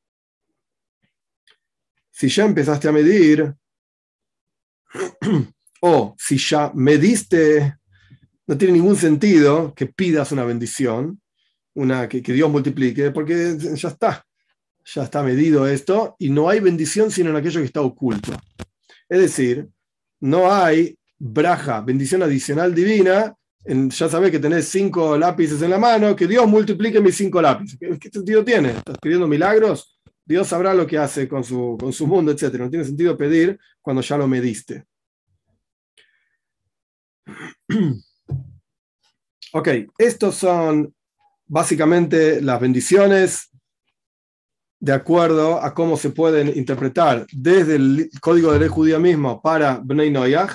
[2.12, 3.54] si ya empezaste a medir,
[5.82, 7.78] o si ya mediste,
[8.48, 11.21] no tiene ningún sentido que pidas una bendición,
[11.74, 14.26] una, que, Dios multiplique, porque ya está,
[14.86, 18.32] ya está medido esto, y no hay bendición sino en aquello que está oculto.
[19.08, 19.68] Es decir,
[20.20, 26.16] no hay braja, bendición adicional divina, ya sabes que tenés cinco lápices en la mano,
[26.16, 27.78] que Dios multiplique mis cinco lápices.
[27.80, 28.72] ¿Qué, sentido tiene?
[28.72, 30.00] ¿Estás pidiendo milagros?
[30.26, 32.56] Dios sabrá lo que hace con su, con su mundo, etc.
[32.56, 34.86] No tiene sentido pedir cuando ya lo mediste.
[39.54, 40.96] Ok, estos son
[41.52, 43.50] básicamente las bendiciones
[44.80, 49.82] de acuerdo a cómo se pueden interpretar desde el código de ley judía mismo para
[49.84, 50.54] Bnei Noyach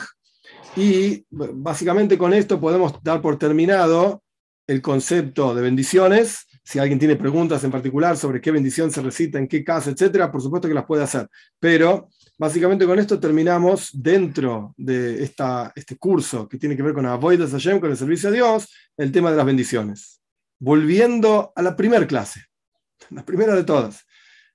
[0.75, 4.23] y básicamente con esto podemos dar por terminado
[4.67, 6.47] el concepto de bendiciones.
[6.65, 10.33] Si alguien tiene preguntas en particular sobre qué bendición se recita, en qué caso, etcétera,
[10.33, 11.29] por supuesto que las puede hacer.
[11.61, 17.05] Pero básicamente con esto terminamos dentro de esta, este curso que tiene que ver con
[17.05, 20.16] Avoidas Hashem, con el servicio a Dios, el tema de las bendiciones.
[20.59, 22.47] Volviendo a la primera clase,
[23.11, 24.07] la primera de todas,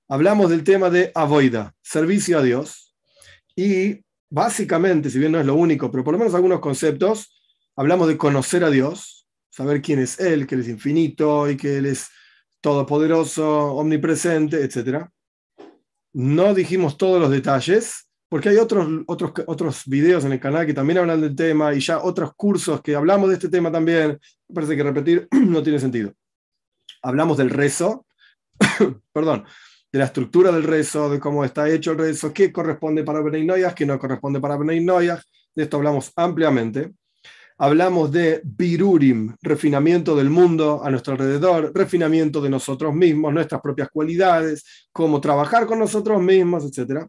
[0.08, 2.94] hablamos del tema de Avoida, servicio a Dios,
[3.54, 7.38] y básicamente, si bien no es lo único, pero por lo menos algunos conceptos,
[7.76, 11.76] hablamos de conocer a Dios, saber quién es Él, que Él es infinito y que
[11.78, 12.08] Él es
[12.60, 15.06] todopoderoso, omnipresente, etc.
[16.12, 20.72] No dijimos todos los detalles, porque hay otros, otros, otros videos en el canal que
[20.72, 24.18] también hablan del tema y ya otros cursos que hablamos de este tema también.
[24.54, 26.14] Parece que repetir no tiene sentido.
[27.02, 28.06] Hablamos del rezo,
[29.12, 29.44] perdón,
[29.92, 33.46] de la estructura del rezo, de cómo está hecho el rezo, qué corresponde para Bnei
[33.76, 35.18] qué no corresponde para Bnei De
[35.54, 36.90] esto hablamos ampliamente.
[37.58, 43.90] Hablamos de birurim, refinamiento del mundo a nuestro alrededor, refinamiento de nosotros mismos, nuestras propias
[43.90, 47.06] cualidades, cómo trabajar con nosotros mismos, etc.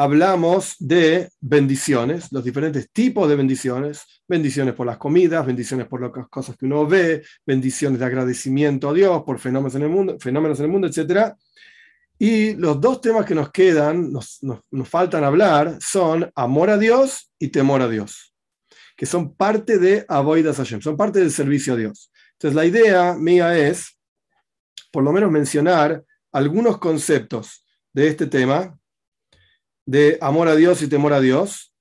[0.00, 6.28] Hablamos de bendiciones, los diferentes tipos de bendiciones, bendiciones por las comidas, bendiciones por las
[6.28, 10.60] cosas que uno ve, bendiciones de agradecimiento a Dios por fenómenos en el mundo, fenómenos
[10.60, 11.34] en el mundo, etc.
[12.16, 14.38] Y los dos temas que nos quedan, nos,
[14.84, 18.32] faltan hablar, son amor a Dios y temor a Dios,
[18.96, 22.12] que son parte de Avoidas Hashem, son parte del servicio a Dios.
[22.34, 23.98] Entonces, la idea mía es,
[24.92, 28.77] por lo menos, mencionar algunos conceptos de este tema,
[29.88, 31.72] de amor a Dios y temor a Dios.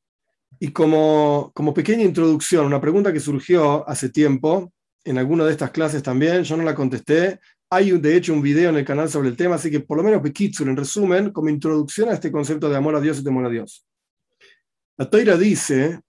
[0.59, 4.71] Y como, como pequeña introducción, una pregunta que surgió hace tiempo
[5.03, 8.69] en alguna de estas clases también, yo no la contesté, hay de hecho un video
[8.69, 11.49] en el canal sobre el tema, así que por lo menos Bekitsur, en resumen, como
[11.49, 13.85] introducción a este concepto de amor a Dios y temor a Dios.
[14.97, 15.99] La Toira dice,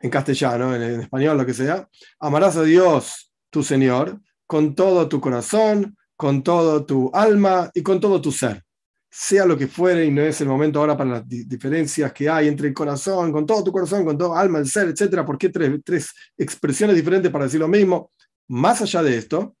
[0.00, 1.88] en castellano, en español, lo que sea,
[2.18, 8.00] amarás a Dios, tu Señor, con todo tu corazón, con todo tu alma y con
[8.00, 8.64] todo tu ser
[9.10, 12.46] sea lo que fuere, y no es el momento ahora para las diferencias que hay
[12.48, 15.48] entre el corazón, con todo tu corazón, con todo alma, el ser, etcétera, ¿por qué
[15.48, 18.12] tres, tres expresiones diferentes para decir lo mismo?
[18.48, 19.56] Más allá de esto,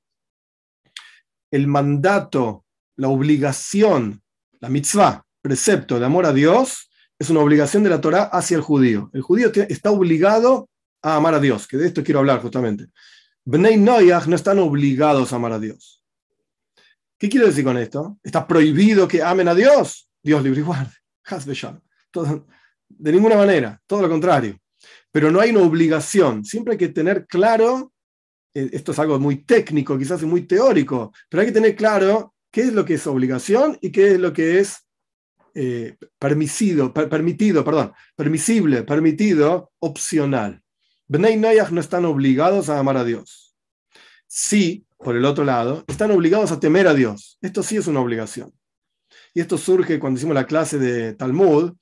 [1.50, 2.64] el mandato,
[2.96, 4.22] la obligación,
[4.60, 8.62] la mitzvah, precepto de amor a Dios, es una obligación de la Torah hacia el
[8.62, 9.10] judío.
[9.12, 10.68] El judío está obligado
[11.02, 12.86] a amar a Dios, que de esto quiero hablar justamente.
[13.50, 16.04] Bnei Noyach no están obligados a amar a Dios.
[17.18, 18.18] ¿Qué quiero decir con esto?
[18.22, 20.10] ¿Está prohibido que amen a Dios?
[20.22, 20.92] Dios libre y guarde.
[22.90, 24.58] De ninguna manera, todo lo contrario.
[25.10, 26.44] Pero no hay una obligación.
[26.44, 27.94] Siempre hay que tener claro,
[28.52, 32.60] eh, esto es algo muy técnico, quizás muy teórico, pero hay que tener claro qué
[32.60, 34.86] es lo que es obligación y qué es lo que es
[35.54, 40.62] eh, permisido, permitido, perdón, permisible, permitido, opcional.
[41.08, 43.56] Bnei Noyach no están obligados a amar a Dios.
[44.26, 47.38] sí, por el otro lado, están obligados a temer a Dios.
[47.40, 48.52] Esto sí es una obligación.
[49.32, 51.72] Y esto surge cuando hicimos la clase de Talmud,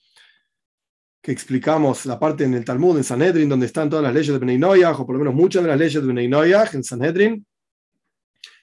[1.23, 4.39] que explicamos la parte en el Talmud, en Sanhedrin, donde están todas las leyes de
[4.39, 7.47] Bnei Noyaj, o por lo menos muchas de las leyes de Bnei Noyaj en Sanhedrin.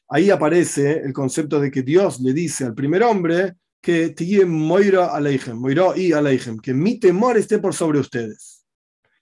[0.07, 4.13] Ahí aparece el concepto de que Dios le dice al primer hombre que
[4.45, 8.52] moira aleichem, moira y aleichem, que mi temor esté por sobre ustedes.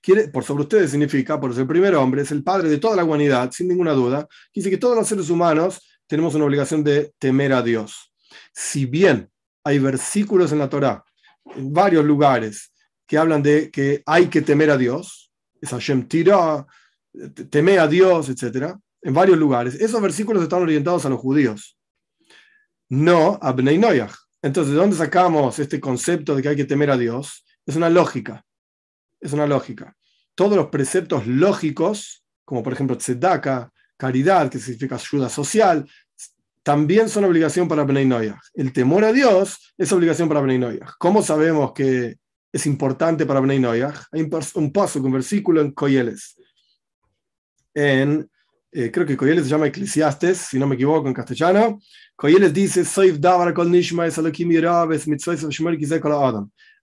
[0.02, 2.96] Quiere, por sobre ustedes significa, por ser el primer hombre, es el padre de toda
[2.96, 4.28] la humanidad, sin ninguna duda.
[4.54, 8.12] Dice que todos los seres humanos tenemos una obligación de temer a Dios.
[8.52, 9.30] Si bien
[9.64, 11.04] hay versículos en la Torá,
[11.56, 12.72] en varios lugares,
[13.06, 16.66] que hablan de que hay que temer a Dios, es Hashem tira,
[17.50, 18.74] teme a Dios, etc.
[19.02, 19.76] En varios lugares.
[19.76, 21.78] Esos versículos están orientados a los judíos,
[22.90, 24.16] no a Bnei Noyach.
[24.42, 27.46] Entonces, ¿de dónde sacamos este concepto de que hay que temer a Dios?
[27.66, 28.44] Es una lógica.
[29.22, 29.96] Es una lógica.
[30.36, 35.88] Todos los preceptos lógicos, como por ejemplo tzedaka, caridad, que significa ayuda social,
[36.64, 38.42] también son obligación para Bnei Noyach.
[38.54, 40.92] El temor a Dios es obligación para Bnei Noyach.
[41.00, 42.18] ¿Cómo sabemos que
[42.52, 43.96] es importante para Bnei Noyach?
[44.12, 46.36] Hay un paso, un versículo en Coyeles.
[47.74, 48.30] En,
[48.72, 51.80] eh, creo que Coyeles se llama Eclesiastes, si no me equivoco en castellano.
[52.16, 52.84] Coyeles dice,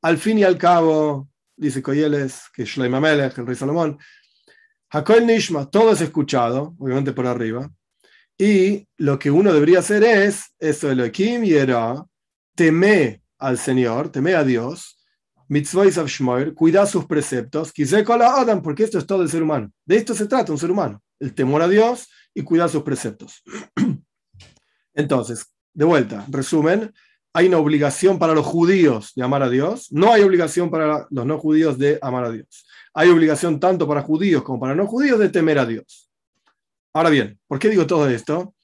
[0.03, 1.28] Al fin y al cabo,
[1.59, 3.99] dice Coyeles, que Shloim Amelech, el rey Salomón,
[4.91, 7.71] Hakol Nishma, todo es escuchado, obviamente por arriba,
[8.39, 12.05] y lo que uno debería hacer es, eso Elohim y era,
[12.55, 14.99] teme al Señor, teme a Dios,
[16.55, 17.73] cuida sus preceptos,
[18.21, 19.73] Adam, porque esto es todo el ser humano.
[19.85, 23.43] De esto se trata un ser humano, el temor a Dios y cuidar sus preceptos.
[24.95, 26.93] Entonces, de vuelta, resumen,
[27.39, 31.25] hay una obligación para los judíos de amar a Dios, no hay obligación para los
[31.25, 32.67] no judíos de amar a Dios.
[32.93, 36.11] Hay obligación tanto para judíos como para no judíos de temer a Dios.
[36.93, 38.57] Ahora bien, ¿por qué digo todo esto?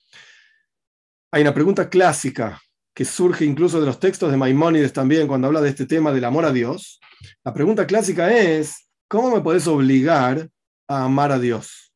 [1.31, 2.61] Hay una pregunta clásica
[2.93, 6.25] que surge incluso de los textos de Maimónides también cuando habla de este tema del
[6.25, 6.99] amor a Dios.
[7.45, 10.49] La pregunta clásica es, ¿cómo me puedes obligar
[10.89, 11.95] a amar a Dios?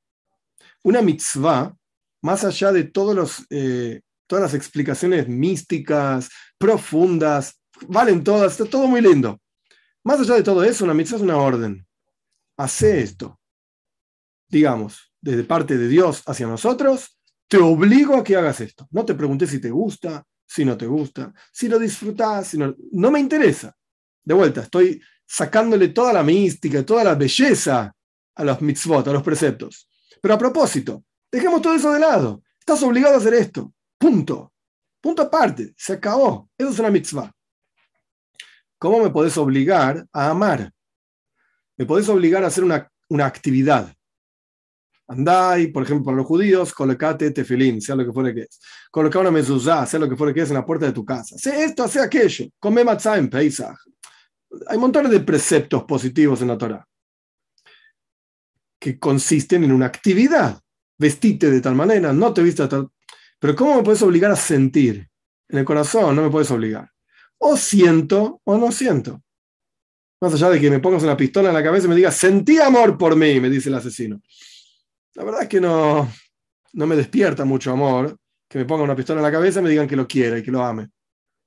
[0.85, 1.75] Una mitzvah,
[2.23, 8.87] más allá de todos los, eh, todas las explicaciones místicas, profundas, valen todas, está todo
[8.87, 9.41] muy lindo.
[10.05, 11.85] Más allá de todo eso, una mitzvah es una orden.
[12.57, 13.41] Hace esto.
[14.49, 18.87] Digamos, desde parte de Dios hacia nosotros, te obligo a que hagas esto.
[18.91, 22.75] No te pregunté si te gusta, si no te gusta, si lo disfrutas, si no,
[22.93, 23.75] no me interesa.
[24.23, 27.95] De vuelta, estoy sacándole toda la mística, toda la belleza
[28.35, 29.89] a los mitzvot, a los preceptos.
[30.21, 32.43] Pero a propósito, dejemos todo eso de lado.
[32.59, 33.73] Estás obligado a hacer esto.
[33.99, 34.53] Punto.
[35.01, 35.75] Punto aparte.
[35.77, 36.49] Se acabó.
[36.57, 37.33] Eso es una mitzvah.
[38.79, 40.73] ¿Cómo me podés obligar a amar?
[41.77, 43.93] Me podés obligar a hacer una, una actividad.
[45.09, 48.61] Andai, por ejemplo, para los judíos, colocate tefilín, sea lo que fuera que es.
[48.91, 51.37] Coloca una mezuzá, sea lo que fuera que es en la puerta de tu casa.
[51.39, 52.47] Sé esto, sé aquello.
[52.59, 53.79] Come matzah en Pesach.
[54.67, 56.89] Hay montones de preceptos positivos en la Torah
[58.79, 60.61] que consisten en una actividad.
[60.99, 62.89] Vestite de tal manera, no te tal.
[63.39, 65.09] Pero ¿cómo me puedes obligar a sentir?
[65.49, 66.91] En el corazón no me puedes obligar.
[67.39, 69.23] O siento o no siento.
[70.21, 72.59] Más allá de que me pongas una pistola en la cabeza y me digas, sentí
[72.59, 74.21] amor por mí, me dice el asesino.
[75.15, 76.11] La verdad es que no,
[76.73, 78.17] no me despierta mucho amor
[78.49, 80.43] que me ponga una pistola en la cabeza y me digan que lo quiere y
[80.43, 80.89] que lo ame.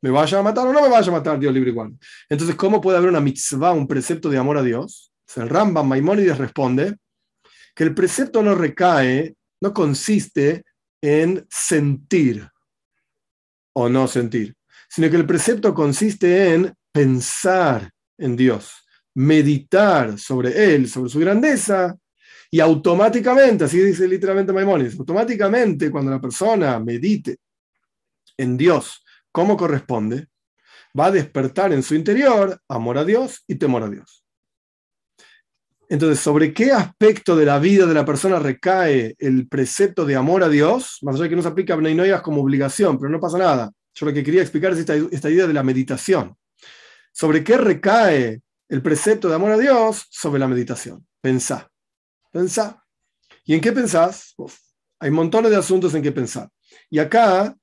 [0.01, 1.39] ¿Me vaya a matar o no me vaya a matar?
[1.39, 1.97] Dios libre igual.
[2.29, 5.09] Entonces, ¿cómo puede haber una mitzvah, un precepto de amor a Dios?
[5.35, 6.97] el Rambam Maimónides responde
[7.73, 10.63] que el precepto no recae, no consiste
[11.01, 12.47] en sentir
[13.73, 14.55] o no sentir,
[14.89, 18.85] sino que el precepto consiste en pensar en Dios,
[19.15, 21.97] meditar sobre Él, sobre su grandeza
[22.49, 27.37] y automáticamente, así dice literalmente Maimónides, automáticamente cuando la persona medite
[28.37, 30.27] en Dios como corresponde,
[30.97, 34.20] va a despertar en su interior amor a Dios y temor a Dios.
[35.91, 40.41] Entonces, ¿sobre qué aspecto de la vida de la persona recae el precepto de amor
[40.41, 40.99] a Dios?
[41.01, 43.69] Más allá de que no se aplica a como obligación, pero no pasa nada.
[43.93, 46.37] Yo lo que quería explicar es esta, esta idea de la meditación.
[47.11, 50.07] ¿Sobre qué recae el precepto de amor a Dios?
[50.09, 51.05] Sobre la meditación.
[51.19, 51.69] Pensá.
[52.31, 52.81] Pensá.
[53.43, 54.33] ¿Y en qué pensás?
[54.97, 56.47] hay montones de asuntos en que pensar.
[56.89, 57.53] Y acá,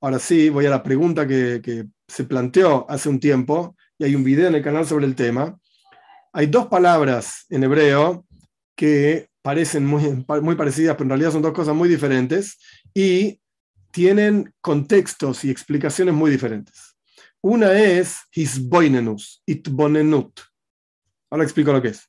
[0.00, 4.24] ahora sí, voy a la pregunta que, se planteó hace un tiempo, y hay un
[4.24, 5.56] video en el canal sobre el tema.
[6.36, 8.26] Hay dos palabras en hebreo
[8.76, 12.58] que parecen muy, muy parecidas, pero en realidad son dos cosas muy diferentes
[12.92, 13.40] y
[13.90, 16.94] tienen contextos y explicaciones muy diferentes.
[17.40, 20.38] Una es hisboinenus, itbonenut.
[21.30, 22.06] Ahora explico lo que es.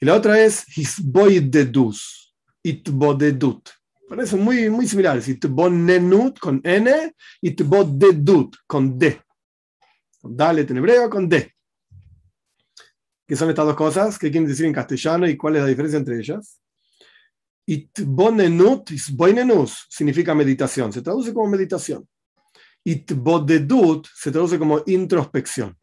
[0.00, 3.68] Y la otra es hisboidedus, itbodedut.
[4.08, 5.28] Parecen muy, muy similares.
[5.28, 9.20] Itbonenut con N Itbodedut con D.
[10.18, 11.55] Con Dalet en hebreo con D.
[13.26, 14.18] ¿Qué son estas dos cosas?
[14.18, 16.60] ¿Qué quieren decir en castellano y cuál es la diferencia entre ellas?
[17.66, 20.92] Itbonenut, isboinenus, significa meditación.
[20.92, 22.06] Se traduce como meditación.
[22.84, 25.76] Itbodedut se traduce como introspección.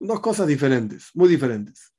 [0.00, 1.92] Dos cosas diferentes, muy diferentes.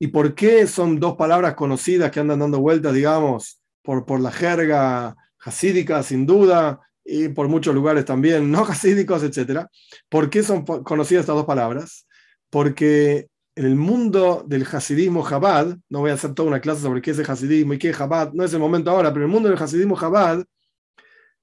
[0.00, 4.32] ¿Y por qué son dos palabras conocidas que andan dando vueltas, digamos, por, por la
[4.32, 9.66] jerga hasídica, sin duda, y por muchos lugares también no hasídicos, etc.
[10.08, 12.06] ¿Por qué son conocidas estas dos palabras?
[12.50, 17.00] Porque en el mundo del hasidismo Chabad, no voy a hacer toda una clase sobre
[17.00, 19.30] qué es el hasidismo y qué es Chabad, no es el momento ahora, pero en
[19.30, 20.44] el mundo del hasidismo Chabad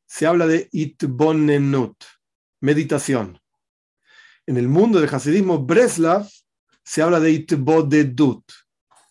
[0.05, 1.95] se habla de itbonenut,
[2.61, 3.39] meditación.
[4.45, 6.30] En el mundo del hasidismo Breslav
[6.84, 8.43] se habla de itbodedut,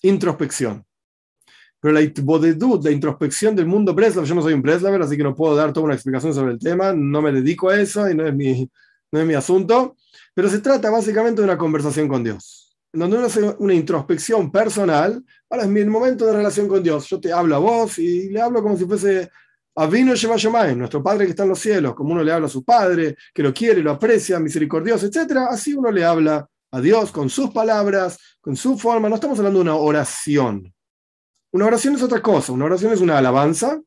[0.03, 0.84] introspección.
[1.80, 5.24] Pero la itbodedut, la introspección del mundo Breslav, yo no soy un Breslaver, así que
[5.24, 8.14] no puedo dar toda una explicación sobre el tema, no me dedico a eso y
[8.14, 8.70] no es mi,
[9.11, 9.96] no es mi asunto,
[10.34, 12.61] pero se trata básicamente de una conversación con Dios
[12.93, 17.09] donde uno hace una introspección personal, ahora es mi momento de relación con Dios.
[17.09, 19.30] Yo te hablo a vos y le hablo como si fuese
[19.74, 22.51] a Vino Shema nuestro Padre que está en los cielos, como uno le habla a
[22.51, 25.38] su Padre, que lo quiere, lo aprecia, misericordioso, etc.
[25.49, 29.09] Así uno le habla a Dios con sus palabras, con su forma.
[29.09, 30.72] No estamos hablando de una oración.
[31.53, 32.53] Una oración es otra cosa.
[32.53, 33.80] Una oración es una alabanza,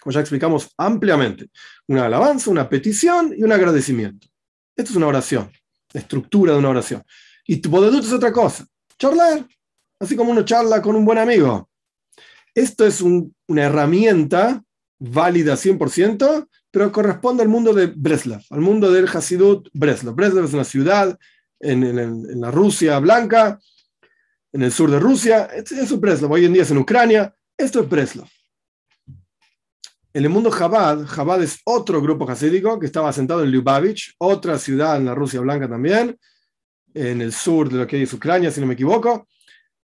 [0.00, 1.48] como ya explicamos ampliamente.
[1.88, 4.28] Una alabanza, una petición y un agradecimiento.
[4.74, 5.50] Esto es una oración,
[5.92, 7.02] la estructura de una oración.
[7.46, 8.66] Y tu bodedut es otra cosa.
[8.98, 9.46] Charlar.
[9.98, 11.68] Así como uno charla con un buen amigo.
[12.54, 14.62] Esto es una herramienta
[14.98, 20.14] válida 100%, pero corresponde al mundo de Breslav, al mundo del Hasidut Breslav.
[20.14, 21.18] Breslav es una ciudad
[21.60, 23.58] en, la Rusia blanca,
[24.52, 25.46] en el sur de Rusia.
[25.46, 26.32] Eso es Breslav.
[26.32, 27.34] Hoy en día es en Ucrania.
[27.56, 28.28] Esto es Breslav.
[30.12, 34.58] En el mundo Chabad, Chabad es otro grupo hasídico que estaba asentado en Lyubavitch, otra
[34.58, 36.18] ciudad en la Rusia blanca también,
[36.96, 39.28] en el sur de lo que es Ucrania, si no me equivoco,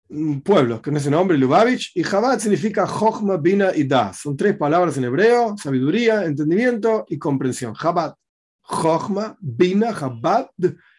[0.09, 4.19] un pueblo con ese nombre, Lubavitch, y Chabad significa Jochma, Bina y Das.
[4.19, 7.73] Son tres palabras en hebreo, sabiduría, entendimiento y comprensión.
[7.73, 8.13] Chabad,
[8.61, 10.49] Jochma, Bina, Chabad,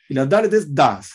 [0.09, 1.12] y la Dalet es Das,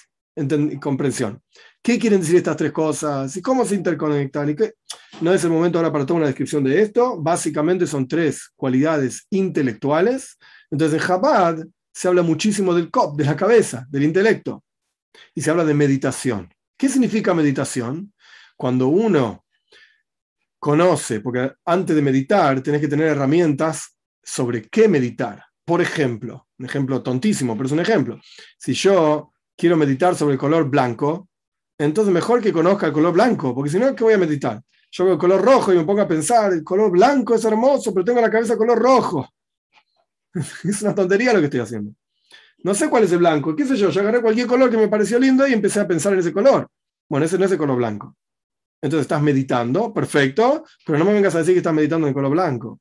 [0.79, 1.41] comprensión.
[1.81, 3.35] ¿Qué quieren decir estas tres cosas?
[3.35, 4.49] ¿Y cómo se interconectan?
[4.49, 4.73] ¿Y qué?
[5.21, 7.19] No es el momento ahora para tomar una descripción de esto.
[7.19, 10.37] Básicamente son tres cualidades intelectuales.
[10.71, 11.57] Entonces en Chabad
[11.91, 14.63] se habla muchísimo del cop, de la cabeza, del intelecto
[15.33, 16.53] y se habla de meditación.
[16.77, 18.13] ¿Qué significa meditación?
[18.55, 19.45] Cuando uno
[20.59, 25.43] conoce, porque antes de meditar tenés que tener herramientas sobre qué meditar.
[25.65, 28.19] Por ejemplo, un ejemplo tontísimo, pero es un ejemplo.
[28.57, 31.29] Si yo quiero meditar sobre el color blanco,
[31.77, 34.61] entonces mejor que conozca el color blanco, porque si no, ¿qué voy a meditar?
[34.91, 37.93] Yo veo el color rojo y me pongo a pensar, el color blanco es hermoso,
[37.93, 39.27] pero tengo la cabeza color rojo.
[40.63, 41.93] es una tontería lo que estoy haciendo.
[42.63, 44.87] No sé cuál es el blanco, qué sé yo, yo agarré cualquier color que me
[44.87, 46.67] pareció lindo y empecé a pensar en ese color.
[47.09, 48.15] Bueno, ese no es el color blanco.
[48.81, 52.13] Entonces estás meditando, perfecto, pero no me vengas a decir que estás meditando en el
[52.13, 52.79] color blanco.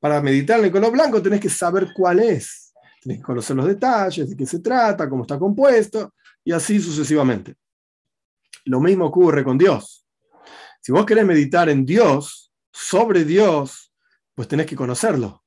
[0.00, 2.72] Para meditar en el color blanco tenés que saber cuál es.
[3.00, 7.54] Tenés que conocer los detalles, de qué se trata, cómo está compuesto, y así sucesivamente.
[8.64, 10.04] Lo mismo ocurre con Dios.
[10.80, 13.92] Si vos querés meditar en Dios, sobre Dios,
[14.34, 15.44] pues tenés que conocerlo.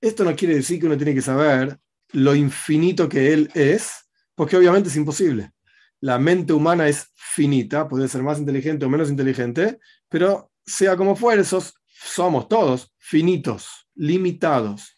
[0.00, 1.78] Esto no quiere decir que uno tiene que saber
[2.12, 3.92] lo infinito que Él es,
[4.34, 5.52] porque obviamente es imposible.
[6.00, 9.78] La mente humana es finita, puede ser más inteligente o menos inteligente,
[10.08, 14.94] pero sea como fuere, somos todos finitos, limitados.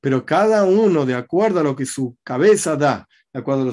[0.00, 3.72] Pero cada uno, de acuerdo a lo que su cabeza da, de acuerdo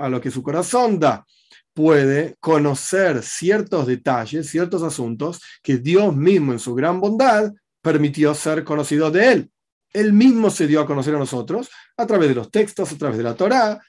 [0.00, 1.26] a lo que su corazón da,
[1.74, 8.64] puede conocer ciertos detalles, ciertos asuntos que Dios mismo en su gran bondad permitió ser
[8.64, 9.50] conocidos de Él.
[9.94, 13.16] Él mismo se dio a conocer a nosotros a través de los textos, a través
[13.16, 13.80] de la Torá,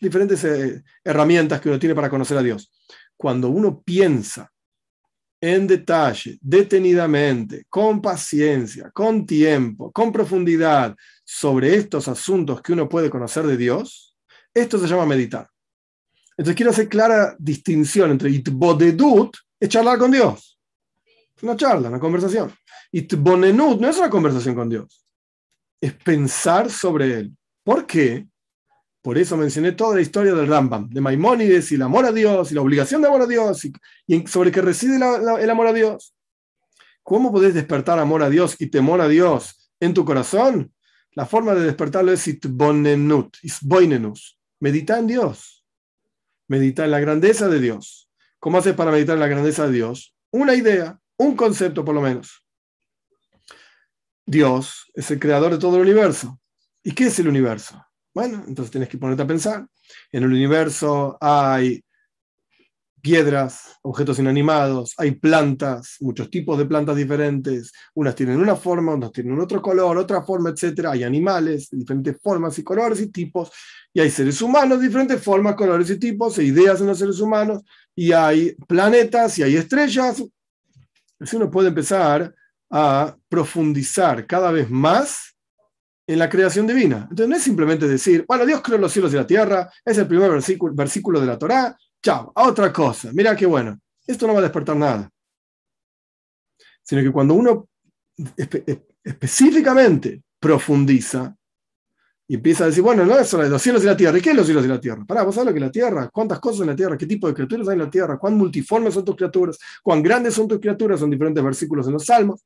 [0.00, 2.72] diferentes eh, herramientas que uno tiene para conocer a Dios.
[3.14, 4.50] Cuando uno piensa
[5.38, 13.10] en detalle, detenidamente, con paciencia, con tiempo, con profundidad sobre estos asuntos que uno puede
[13.10, 14.16] conocer de Dios,
[14.54, 15.46] esto se llama meditar.
[16.38, 20.58] Entonces quiero hacer clara distinción entre itbodedut, es charlar con Dios.
[21.42, 22.50] Una charla, una conversación.
[22.92, 25.04] Itbonenut no es una conversación con Dios
[25.80, 27.36] es pensar sobre él.
[27.64, 28.26] ¿Por qué?
[29.02, 32.52] Por eso mencioné toda la historia del Rambam, de Maimónides y el amor a Dios
[32.52, 33.64] y la obligación de amor a Dios
[34.06, 36.14] y, sobre qué reside el amor a Dios.
[37.02, 40.72] ¿Cómo podés despertar amor a Dios y temor a Dios en tu corazón?
[41.12, 44.38] La forma de despertarlo es itbonenut, isboinenus.
[44.60, 45.64] Medita en Dios.
[46.46, 48.10] Medita en la grandeza de Dios.
[48.38, 50.14] ¿Cómo haces para meditar en la grandeza de Dios?
[50.30, 52.39] Una idea, un concepto por lo menos.
[54.26, 56.38] Dios es el creador de todo el universo.
[56.82, 57.84] ¿Y qué es el universo?
[58.14, 59.66] Bueno, entonces tienes que ponerte a pensar.
[60.12, 61.84] En el universo hay
[63.00, 69.12] piedras, objetos inanimados, hay plantas, muchos tipos de plantas diferentes, unas tienen una forma, otras
[69.12, 70.86] tienen otro color, otra forma, etc.
[70.90, 73.50] Hay animales diferentes formas y colores y tipos,
[73.92, 77.62] y hay seres humanos diferentes formas, colores y tipos, e ideas en los seres humanos,
[77.94, 80.22] y hay planetas y hay estrellas.
[81.18, 82.34] Así uno puede empezar
[82.70, 85.36] a profundizar cada vez más
[86.06, 87.06] en la creación divina.
[87.10, 90.06] Entonces no es simplemente decir, bueno, Dios creó los cielos y la tierra, es el
[90.06, 93.10] primer versículo, versículo de la Torá, chao, a otra cosa.
[93.12, 95.10] Mira qué bueno, esto no va a despertar nada.
[96.82, 97.68] Sino que cuando uno
[99.04, 101.34] específicamente profundiza
[102.26, 104.16] y empieza a decir, bueno, no es solo los cielos y la tierra.
[104.16, 105.04] ¿Y qué es los cielos y la tierra?
[105.04, 107.26] Pará, vos sabés lo que es la tierra, cuántas cosas en la tierra, qué tipo
[107.26, 110.60] de criaturas hay en la tierra, cuán multiformes son tus criaturas, cuán grandes son tus
[110.60, 112.44] criaturas, son diferentes versículos en los salmos.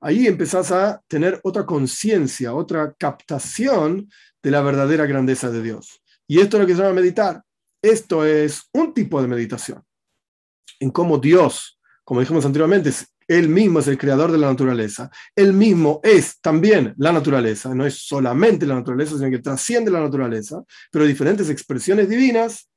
[0.00, 4.08] Ahí empezás a tener otra conciencia, otra captación
[4.42, 6.02] de la verdadera grandeza de Dios.
[6.26, 7.42] Y esto es lo que se llama meditar.
[7.80, 9.82] Esto es un tipo de meditación.
[10.80, 12.92] En cómo Dios, como dijimos anteriormente,
[13.28, 15.10] él mismo es el creador de la naturaleza.
[15.34, 17.74] Él mismo es también la naturaleza.
[17.74, 20.62] No es solamente la naturaleza, sino que trasciende la naturaleza.
[20.90, 22.68] Pero diferentes expresiones divinas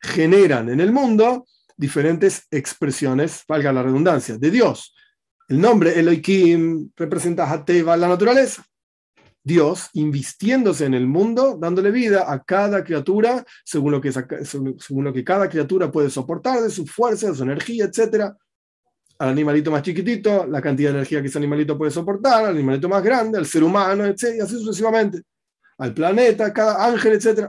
[0.00, 1.46] generan en el mundo
[1.76, 4.94] diferentes expresiones, valga la redundancia, de Dios.
[5.48, 8.64] El nombre Elohim representa Hateva, la naturaleza.
[9.44, 15.12] Dios invistiéndose en el mundo, dándole vida a cada criatura según lo que, según lo
[15.12, 18.34] que cada criatura puede soportar de su fuerza, de su energía, etc.
[19.18, 22.88] Al animalito más chiquitito, la cantidad de energía que ese animalito puede soportar, al animalito
[22.88, 24.34] más grande, al ser humano, etc.
[24.36, 25.22] Y así sucesivamente.
[25.78, 27.48] Al planeta, cada ángel, etc.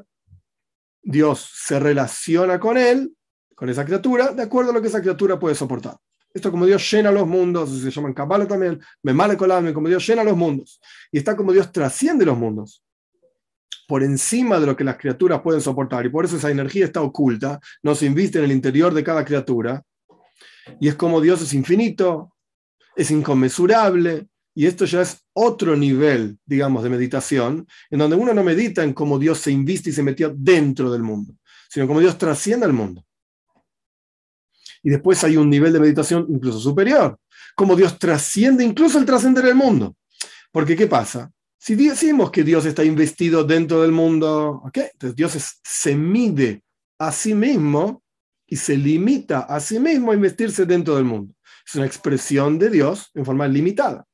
[1.02, 3.12] Dios se relaciona con él,
[3.56, 5.98] con esa criatura, de acuerdo a lo que esa criatura puede soportar.
[6.38, 9.88] Esto como Dios llena los mundos, se llama en Kabbalah también, me male colarme, como
[9.88, 10.80] Dios llena los mundos.
[11.12, 12.84] Y está como Dios trasciende los mundos,
[13.88, 16.06] por encima de lo que las criaturas pueden soportar.
[16.06, 19.26] Y por eso esa energía está oculta, no se inviste en el interior de cada
[19.26, 19.82] criatura.
[20.80, 22.36] Y es como Dios es infinito,
[22.96, 24.28] es inconmensurable.
[24.54, 28.94] Y esto ya es otro nivel, digamos, de meditación, en donde uno no medita en
[28.94, 31.34] cómo Dios se inviste y se metió dentro del mundo,
[31.68, 33.07] sino como Dios trasciende el mundo.
[34.88, 37.20] Y después hay un nivel de meditación incluso superior,
[37.58, 39.98] como Dios trasciende incluso el trascender el mundo.
[40.50, 41.30] Porque ¿qué pasa?
[41.60, 46.64] Si decimos que Dios está investido dentro del mundo, entonces Dios se mide
[46.98, 48.02] a sí mismo
[48.48, 51.34] y se limita a sí mismo a investirse dentro del mundo.
[51.68, 54.06] Es una expresión de Dios en forma limitada.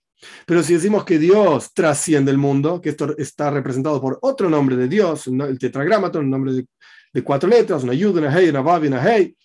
[0.48, 4.76] Pero si decimos que Dios trasciende el mundo, que esto está representado por otro nombre
[4.76, 6.66] de Dios, el tetragramaton, un nombre
[7.14, 9.36] de, cuatro letras, una yud, una hey, una una hey,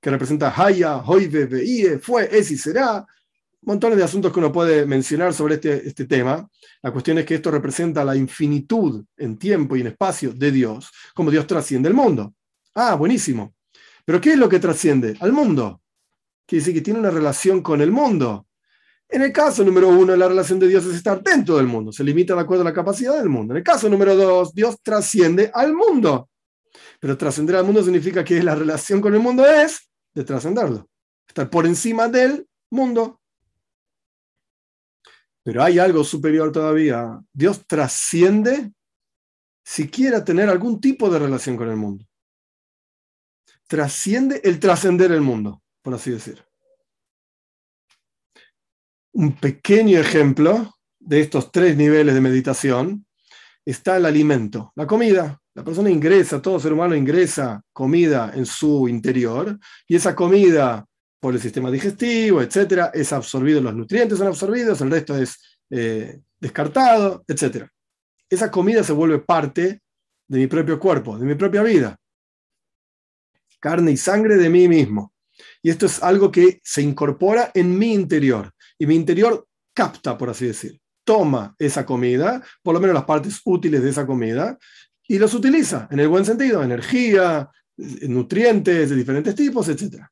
[0.00, 3.06] que representa Haya, Hoive, Veie, fue, es y será.
[3.62, 6.48] Montones de asuntos que uno puede mencionar sobre este, este tema.
[6.82, 10.90] La cuestión es que esto representa la infinitud en tiempo y en espacio de Dios,
[11.14, 12.34] como Dios trasciende el mundo.
[12.74, 13.54] Ah, buenísimo.
[14.04, 15.16] Pero ¿qué es lo que trasciende?
[15.20, 15.82] Al mundo.
[16.46, 18.46] Quiere decir que tiene una relación con el mundo.
[19.08, 22.04] En el caso número uno, la relación de Dios es estar dentro del mundo, se
[22.04, 23.52] limita de acuerdo a la capacidad del mundo.
[23.52, 26.30] En el caso número dos, Dios trasciende al mundo.
[27.00, 30.88] Pero trascender al mundo significa que la relación con el mundo es de trascenderlo,
[31.26, 33.20] estar por encima del mundo.
[35.42, 37.20] Pero hay algo superior todavía.
[37.32, 38.72] Dios trasciende
[39.64, 42.06] si quiera tener algún tipo de relación con el mundo.
[43.66, 46.44] Trasciende el trascender el mundo, por así decir.
[49.12, 53.06] Un pequeño ejemplo de estos tres niveles de meditación
[53.64, 55.39] está el alimento, la comida.
[55.54, 60.86] La persona ingresa, todo ser humano ingresa comida en su interior y esa comida
[61.18, 66.20] por el sistema digestivo, etcétera, es absorbido, los nutrientes son absorbidos, el resto es eh,
[66.38, 67.70] descartado, etcétera.
[68.28, 69.82] Esa comida se vuelve parte
[70.28, 71.96] de mi propio cuerpo, de mi propia vida.
[73.58, 75.12] Carne y sangre de mí mismo.
[75.62, 78.52] Y esto es algo que se incorpora en mi interior.
[78.78, 80.80] Y mi interior capta, por así decir.
[81.04, 84.56] Toma esa comida, por lo menos las partes útiles de esa comida,
[85.10, 90.04] y los utiliza en el buen sentido, energía, nutrientes de diferentes tipos, etc.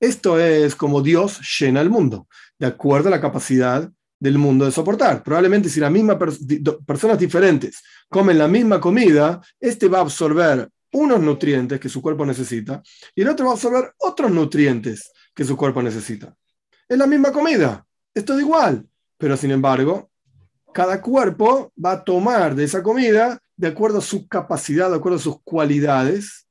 [0.00, 2.28] Esto es como Dios llena el mundo,
[2.58, 5.22] de acuerdo a la capacidad del mundo de soportar.
[5.22, 6.16] Probablemente si las mismas
[6.86, 12.24] personas diferentes comen la misma comida, este va a absorber unos nutrientes que su cuerpo
[12.24, 12.82] necesita
[13.14, 16.34] y el otro va a absorber otros nutrientes que su cuerpo necesita.
[16.88, 18.82] Es la misma comida, es igual,
[19.18, 20.10] pero sin embargo,
[20.72, 25.18] cada cuerpo va a tomar de esa comida de acuerdo a su capacidad, de acuerdo
[25.18, 26.48] a sus cualidades,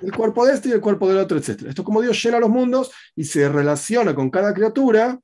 [0.00, 1.48] el cuerpo de este y el cuerpo del otro, etc.
[1.66, 5.18] Esto es como Dios llena los mundos y se relaciona con cada criatura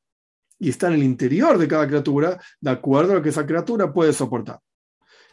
[0.58, 3.92] y está en el interior de cada criatura, de acuerdo a lo que esa criatura
[3.92, 4.58] puede soportar.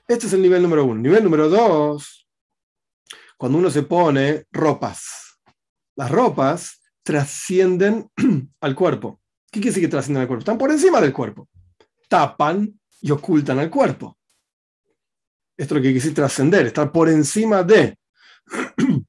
[0.07, 1.01] Este es el nivel número uno.
[1.01, 2.27] Nivel número dos,
[3.35, 5.39] cuando uno se pone ropas.
[5.95, 8.11] Las ropas trascienden
[8.61, 9.21] al cuerpo.
[9.51, 10.41] ¿Qué quiere decir que trascienden al cuerpo?
[10.41, 11.49] Están por encima del cuerpo.
[12.07, 14.19] Tapan y ocultan al cuerpo.
[15.63, 17.97] Esto es lo que decir trascender, estar por encima de.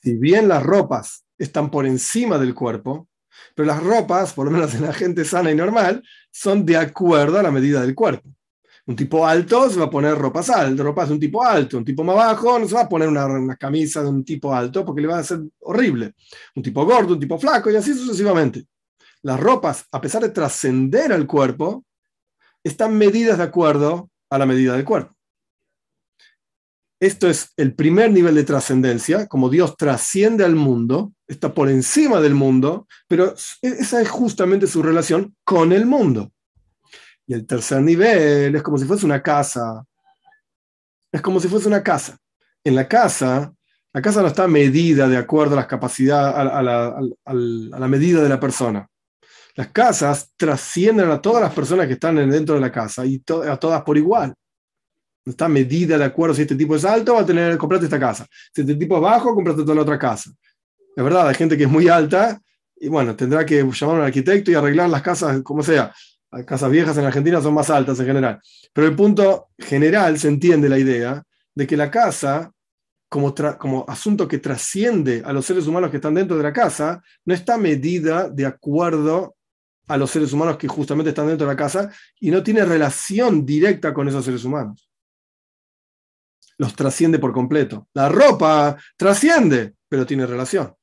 [0.00, 3.08] si bien las ropas están por encima del cuerpo,
[3.56, 6.00] pero las ropas, por lo menos en la gente sana y normal,
[6.30, 8.28] son de acuerdo a la medida del cuerpo.
[8.86, 11.84] Un tipo alto se va a poner ropas altas, ropas de un tipo alto, un
[11.84, 15.02] tipo más bajo no se va a poner una, camisa de un tipo alto porque
[15.02, 16.14] le va a ser horrible.
[16.54, 18.64] Un tipo gordo, un tipo flaco y así sucesivamente.
[19.22, 21.84] Las ropas, a pesar de trascender al cuerpo,
[22.62, 25.17] están medidas de acuerdo a la medida del cuerpo.
[27.00, 32.20] Esto es el primer nivel de trascendencia, como Dios trasciende al mundo, está por encima
[32.20, 36.32] del mundo, pero esa es justamente su relación con el mundo.
[37.28, 39.84] Y el tercer nivel es como si fuese una casa.
[41.12, 42.16] Es como si fuese una casa.
[42.64, 43.52] En la casa,
[43.92, 48.40] la casa no está medida de acuerdo a las capacidades, a, la, medida de la
[48.40, 48.88] persona.
[49.54, 53.56] Las casas trascienden a todas las personas que están dentro de la casa y a
[53.56, 54.34] todas por igual.
[55.28, 58.00] No está medida de acuerdo si este tipo es alto, va a tener, comprarte esta
[58.00, 58.26] casa.
[58.50, 60.30] Si este tipo es bajo, comprate toda la otra casa.
[60.96, 62.40] Es verdad, hay gente que es muy alta
[62.74, 65.92] y bueno, tendrá que llamar a un arquitecto y arreglar las casas como sea.
[66.32, 68.40] Las casas viejas en Argentina son más altas en general.
[68.72, 71.22] Pero el punto general se entiende la idea
[71.54, 72.50] de que la casa,
[73.10, 77.02] como, como asunto que trasciende a los seres humanos que están dentro de la casa,
[77.26, 79.36] no está medida de acuerdo
[79.88, 83.44] a los seres humanos que justamente están dentro de la casa y no tiene relación
[83.44, 84.87] directa con esos seres humanos.
[86.58, 87.88] Los trasciende por completo.
[87.94, 90.74] La ropa trasciende, pero tiene relación.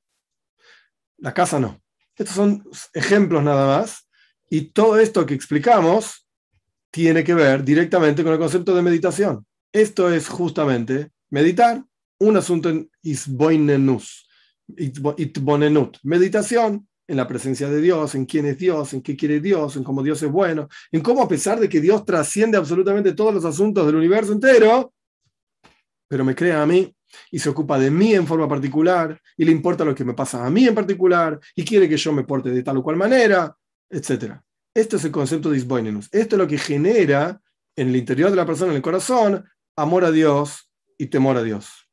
[1.18, 1.82] La casa no.
[2.16, 2.64] Estos son
[2.94, 4.08] ejemplos nada más
[4.50, 6.28] y todo esto que explicamos
[6.92, 9.46] tiene que ver directamente con el concepto de meditación.
[9.74, 11.84] Esto es justamente meditar,
[12.20, 14.26] un asunto en isboinenus,
[14.78, 19.76] itbonenut, meditación en la presencia de Dios, en quién es Dios, en qué quiere Dios,
[19.76, 23.34] en cómo Dios es bueno, en cómo a pesar de que Dios trasciende absolutamente todos
[23.34, 24.94] los asuntos del universo entero,
[26.08, 26.94] pero me crea a mí
[27.32, 30.46] y se ocupa de mí en forma particular y le importa lo que me pasa
[30.46, 33.56] a mí en particular y quiere que yo me porte de tal o cual manera
[33.90, 34.36] etc.
[34.74, 36.10] Este es el concepto de Isboinenus.
[36.12, 37.42] Esto es lo que genera
[37.76, 39.46] en el interior de la persona, en el corazón,
[39.76, 41.90] amor a Dios y temor a Dios.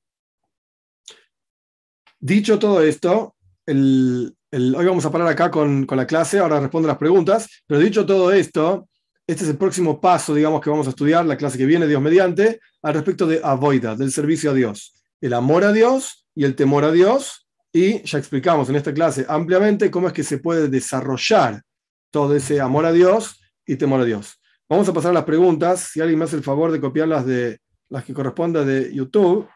[2.19, 3.35] Dicho todo esto,
[3.67, 8.33] hoy vamos a parar acá con, la clase, ahora respondo las preguntas, pero dicho todo
[8.33, 8.89] esto,
[9.33, 12.01] este es el próximo paso, digamos, que vamos a estudiar, la clase que viene, Dios
[12.01, 14.95] mediante, al respecto de avoida, del servicio a Dios.
[15.21, 19.25] El amor a Dios y el temor a Dios, y ya explicamos en esta clase
[19.29, 21.63] ampliamente cómo es que se puede desarrollar
[22.11, 24.39] todo ese amor a Dios y temor a Dios.
[24.69, 25.91] Vamos a pasar a las preguntas.
[25.93, 27.59] Si alguien me hace el favor de copiarlas de
[27.89, 29.49] las que correspondan de YouTube.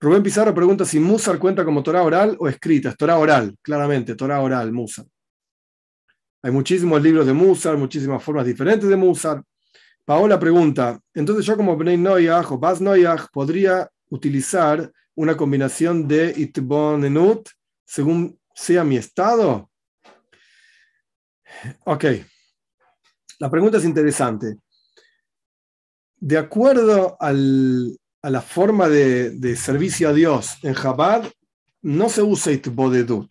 [0.00, 2.90] Rubén Pizarro pregunta si Musar cuenta como Torah oral o escrita.
[2.90, 5.06] Es Torah oral, claramente, Torah oral, Musar.
[6.44, 9.42] Hay muchísimos libros de Musar, muchísimas formas diferentes de Musar.
[10.04, 16.34] Paola pregunta, entonces yo como Bnei Noyach o Bas Noyach podría utilizar una combinación de
[16.36, 17.48] Itbonenut
[17.86, 19.70] según sea mi estado?
[21.86, 22.04] Ok.
[23.38, 24.58] La pregunta es interesante.
[26.16, 31.24] De acuerdo a la forma de, servicio a Dios en Chabad,
[31.80, 33.30] no se usa itbodedut,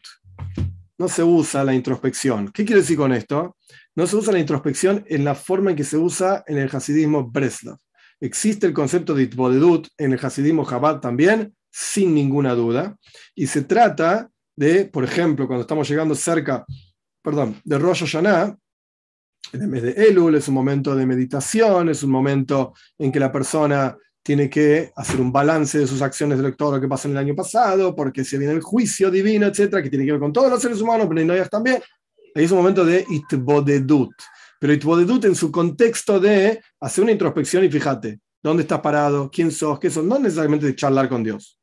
[0.98, 2.52] no se usa la introspección.
[2.52, 3.58] ¿Qué quiere decir con esto?
[3.96, 7.30] No se usa la introspección en la forma en que se usa en el Hasidismo
[7.30, 7.78] Breslav.
[8.20, 12.96] Existe el concepto de itbodedut en el Hasidismo Chabad también, sin ninguna duda,
[13.36, 16.66] y se trata de, por ejemplo, cuando estamos llegando cerca
[17.24, 18.56] perdón, de Rosh Hashanah,
[19.54, 23.20] en el mes de Elul, es un momento de meditación, es un momento en que
[23.20, 27.08] la persona tiene que hacer un balance de sus acciones de todo lo que pasó
[27.08, 30.22] en el año pasado, porque se viene el juicio divino, etcétera, que tiene que ver
[30.22, 31.82] con todos los seres humanos, pero no también.
[32.34, 34.14] Ahí es un momento de itbodedut.
[34.60, 39.30] Pero itbodedut en su contexto de hacer una introspección y fíjate, ¿dónde estás parado?
[39.30, 39.78] ¿Quién sos?
[39.78, 40.06] ¿Qué sos?
[40.06, 41.60] No necesariamente de charlar con Dios.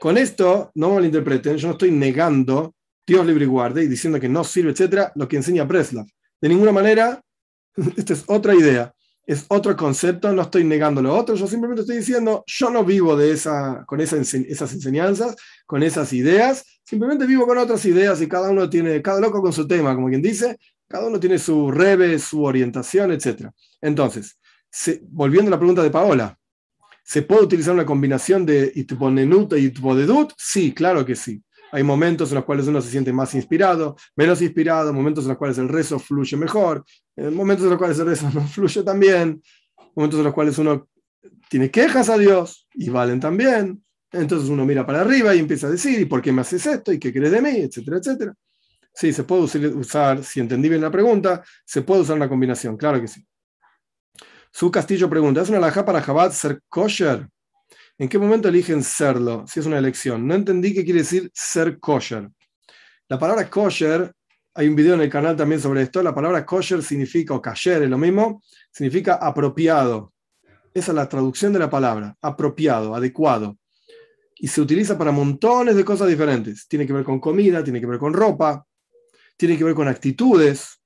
[0.00, 2.74] Con esto, no me malinterpreten, yo no estoy negando
[3.06, 6.06] Dios libre y guarde, y diciendo que no sirve, etcétera, lo que enseña Breslav.
[6.40, 7.22] De ninguna manera,
[7.96, 8.92] esta es otra idea,
[9.26, 13.16] es otro concepto, no estoy negando lo otro, yo simplemente estoy diciendo, yo no vivo
[13.16, 18.50] de esa, con esas enseñanzas, con esas ideas, simplemente vivo con otras ideas y cada
[18.50, 22.18] uno tiene, cada loco con su tema, como quien dice, cada uno tiene su rebe,
[22.20, 23.52] su orientación, etcétera.
[23.80, 24.38] Entonces,
[25.08, 26.38] volviendo a la pregunta de Paola,
[27.02, 30.32] ¿se puede utilizar una combinación de itponenut y itpodedut?
[30.36, 31.42] Sí, claro que sí
[31.72, 35.38] Hay momentos en los cuales uno se siente más inspirado, menos inspirado, momentos en los
[35.38, 36.84] cuales el rezo fluye mejor,
[37.16, 39.42] eh, momentos en los cuales el rezo no fluye tan bien,
[39.94, 40.88] momentos en los cuales uno
[41.48, 43.82] tiene quejas a Dios y valen también.
[44.12, 46.92] Entonces uno mira para arriba y empieza a decir, ¿y por qué me haces esto?
[46.92, 47.50] ¿Y qué crees de mí?
[47.50, 48.34] Etcétera, etcétera.
[48.94, 53.00] Sí, se puede usar, si entendí bien la pregunta, se puede usar una combinación, claro
[53.00, 53.26] que sí.
[54.50, 57.28] Su Castillo pregunta, ¿es una alajá para Jabat ser kosher?
[57.98, 59.44] ¿En qué momento eligen serlo?
[59.46, 60.26] Si es una elección.
[60.26, 62.28] No entendí qué quiere decir ser kosher.
[63.08, 64.12] La palabra kosher,
[64.54, 67.82] hay un video en el canal también sobre esto, la palabra kosher significa, o kasher
[67.82, 70.12] es lo mismo, significa apropiado.
[70.74, 73.56] Esa es la traducción de la palabra, apropiado, adecuado.
[74.34, 76.68] Y se utiliza para montones de cosas diferentes.
[76.68, 78.62] Tiene que ver con comida, tiene que ver con ropa,
[79.38, 80.82] tiene que ver con actitudes.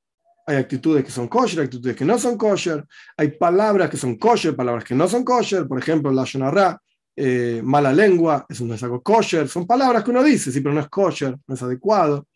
[0.47, 2.87] Hay actitudes que son kosher, actitudes que no son kosher.
[3.17, 5.67] Hay palabras que son kosher, palabras que no son kosher.
[5.67, 6.81] Por ejemplo, la shonarra,
[7.23, 9.47] eh, mala lengua, eso no es algo kosher.
[9.47, 12.27] Son palabras que uno dice, sí, pero no es kosher, no es adecuado.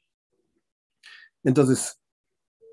[1.42, 1.98] Entonces,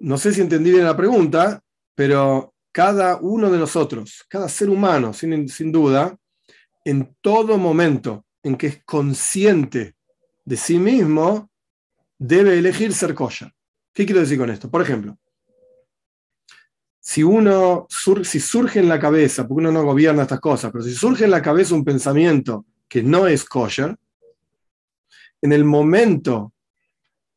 [0.01, 1.63] no sé si entendí bien la pregunta,
[1.95, 6.13] pero cada uno de nosotros, cada ser humano, sin, sin duda,
[6.83, 9.95] en todo momento en que es consciente
[10.43, 11.49] de sí mismo,
[12.17, 13.53] debe elegir ser kosher.
[13.93, 14.69] ¿Qué quiero decir con esto?
[14.69, 15.17] Por ejemplo,
[17.01, 17.87] si uno
[18.23, 21.31] si surge en la cabeza, porque uno no gobierna estas cosas, pero si surge en
[21.31, 23.95] la cabeza un pensamiento que no es kosher,
[25.41, 26.53] en el momento,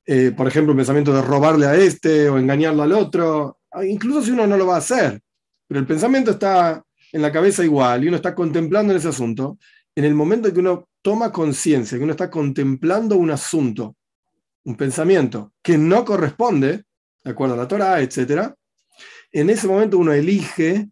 [0.06, 4.30] eh, por ejemplo, un pensamiento de robarle a este o engañarlo al otro, incluso si
[4.30, 5.20] uno no lo va a hacer,
[5.66, 9.58] pero el pensamiento está en la cabeza igual y uno está contemplando en ese asunto,
[9.96, 13.96] en el momento en que uno toma conciencia, que uno está contemplando un asunto
[14.64, 16.84] un pensamiento que no corresponde,
[17.22, 18.52] de acuerdo a la Torah, etc.,
[19.40, 20.88] en ese momento uno elige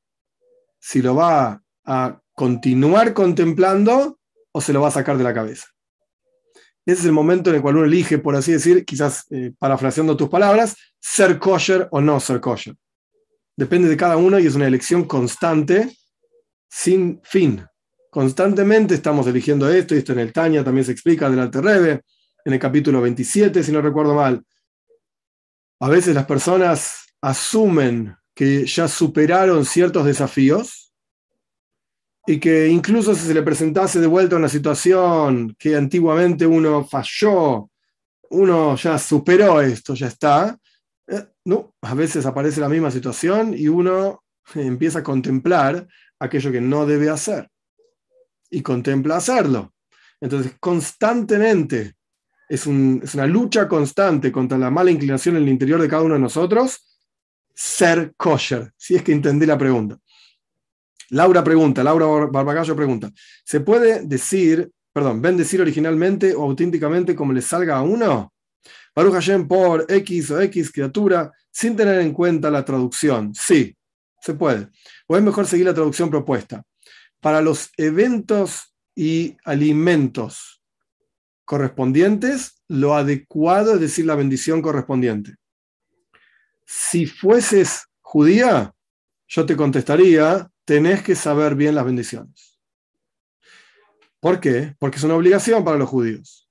[0.80, 4.18] si lo va a continuar contemplando
[4.50, 5.68] o se lo va a sacar de la cabeza.
[6.84, 10.16] Ese es el momento en el cual uno elige, por así decir, quizás eh, parafraseando
[10.16, 12.74] tus palabras, ser kosher o no ser kosher.
[13.56, 15.96] Depende de cada uno y es una elección constante,
[16.68, 17.64] sin fin.
[18.10, 22.02] Constantemente estamos eligiendo esto, y esto en el Tanya también se explica del Alter
[22.44, 24.44] en el capítulo 27, si no recuerdo mal.
[25.78, 30.92] A veces las personas asumen que ya superaron ciertos desafíos
[32.26, 37.68] y que incluso si se le presentase de vuelta una situación que antiguamente uno falló,
[38.30, 40.56] uno ya superó esto, ya está.
[41.06, 44.22] Eh, no, a veces aparece la misma situación y uno
[44.54, 45.86] empieza a contemplar
[46.18, 47.50] aquello que no debe hacer
[48.50, 49.72] y contempla hacerlo.
[50.20, 51.94] Entonces, constantemente
[52.48, 56.20] es, una lucha constante contra la mala inclinación en el interior de cada uno de
[56.20, 56.91] nosotros,
[57.62, 59.96] ser kosher, si es que entendí la pregunta.
[61.10, 63.12] Laura pregunta, Laura Barbagallo pregunta,
[63.44, 68.32] ¿se puede decir, perdón, bendecir originalmente o auténticamente como le salga a uno?
[68.96, 73.32] Baruch Hashem por X o X criatura, sin tener en cuenta la traducción.
[73.32, 73.76] Sí,
[74.20, 74.68] se puede.
[75.06, 76.64] O es mejor seguir la traducción propuesta.
[77.20, 80.62] Para los eventos y alimentos
[81.44, 85.36] correspondientes, lo adecuado es decir la bendición correspondiente.
[86.64, 88.72] Si fueses judía,
[89.28, 92.60] yo te contestaría, tenés que saber bien las bendiciones.
[94.20, 94.76] ¿Por qué?
[94.78, 96.48] Porque es una obligación para los judíos.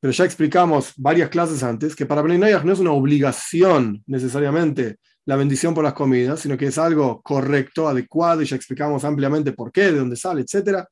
[0.00, 5.36] Pero ya explicamos varias clases antes que para Bnei no es una obligación necesariamente la
[5.36, 9.70] bendición por las comidas, sino que es algo correcto, adecuado, y ya explicamos ampliamente por
[9.70, 10.84] qué, de dónde sale, etc.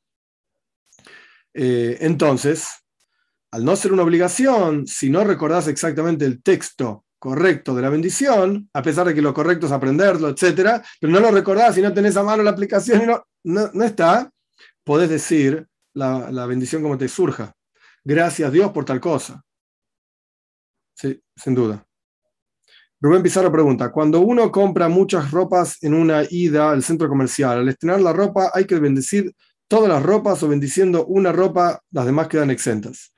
[1.52, 2.68] Eh, entonces,
[3.50, 8.68] al no ser una obligación, si no recordás exactamente el texto correcto de la bendición,
[8.72, 11.92] a pesar de que lo correcto es aprenderlo, etc., pero no lo recordás y no
[11.92, 14.28] tenés a mano la aplicación y no, no, está,
[14.82, 17.52] podés decir la, la, bendición como te surja.
[18.02, 19.44] Gracias Dios por tal cosa.
[20.94, 21.86] Sí, sin duda.
[23.02, 27.68] Rubén Pizarro pregunta, cuando uno compra muchas ropas en una ida al centro comercial, al
[27.68, 29.34] estrenar la ropa hay que bendecir
[29.68, 33.12] todas las ropas o bendiciendo una ropa, las demás quedan exentas.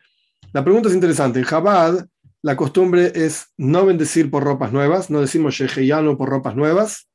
[0.52, 1.38] La pregunta es interesante.
[1.38, 2.06] En Chabad,
[2.42, 7.08] la costumbre es no bendecir por ropas nuevas, no decimos Sheheyanu por ropas nuevas,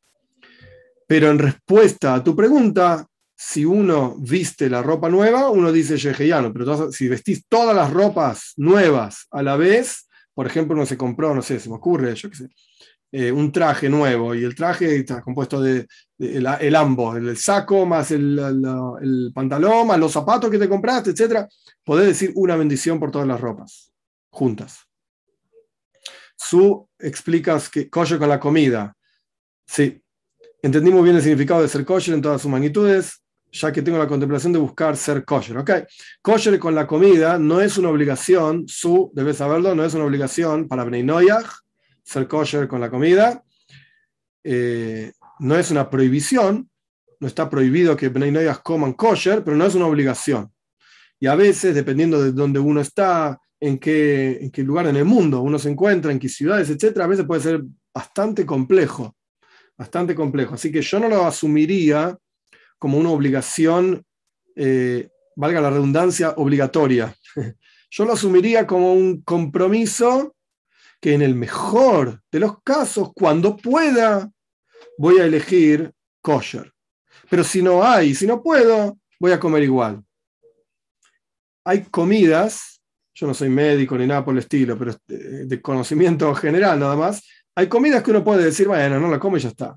[1.06, 3.06] pero en respuesta a tu pregunta,
[3.36, 8.54] si uno viste la ropa nueva, uno dice Sheheyanu, pero si vestís todas las ropas
[8.56, 12.30] nuevas a la vez, por ejemplo, uno se compró, no sé, se me ocurre, yo
[12.30, 12.50] qué sé,
[13.12, 15.88] eh, un traje nuevo y el traje está compuesto de,
[16.20, 18.38] el, ambos, el, saco más el,
[19.02, 21.48] el, pantalón más los zapatos que te compraste, etc.
[21.84, 23.92] Podés decir una bendición por todas las ropas,
[24.30, 24.87] juntas.
[26.38, 28.96] Su explicas que kosher con la comida.
[29.66, 30.02] Sí,
[30.62, 33.22] entendimos bien el significado de ser kosher en todas sus magnitudes.
[33.52, 35.58] ya que tengo la contemplación de buscar ser kosher.
[35.58, 35.72] ¿ok?
[36.22, 40.68] Kosher con la comida no es una obligación, su, debes saberlo, no es una obligación
[40.68, 41.06] para Bnei
[42.04, 43.44] ser kosher con la comida.
[44.44, 46.70] Eh, no es una prohibición,
[47.20, 50.52] no está prohibido que Bnei coman kosher, pero no es una obligación.
[51.20, 55.58] Y a veces, dependiendo de dónde uno está, en qué, lugar en el mundo uno
[55.60, 59.16] se encuentra, en qué ciudades, etc., a veces puede ser bastante complejo,
[59.78, 60.56] bastante complejo.
[60.56, 62.18] Así que yo no lo asumiría
[62.78, 64.04] como una obligación,
[64.56, 67.16] eh, valga la redundancia, obligatoria.
[67.90, 70.36] Yo lo asumiría como un compromiso
[71.00, 74.30] que en el mejor de los casos, cuando pueda,
[74.98, 76.74] voy a elegir kosher.
[77.30, 80.04] Pero si no hay, si no puedo, voy a comer igual.
[81.64, 82.77] Hay comidas,
[83.18, 87.24] yo no soy médico ni nada por el estilo, pero de conocimiento general nada más,
[87.56, 89.76] hay comidas que uno puede decir, bueno, no la come y ya está.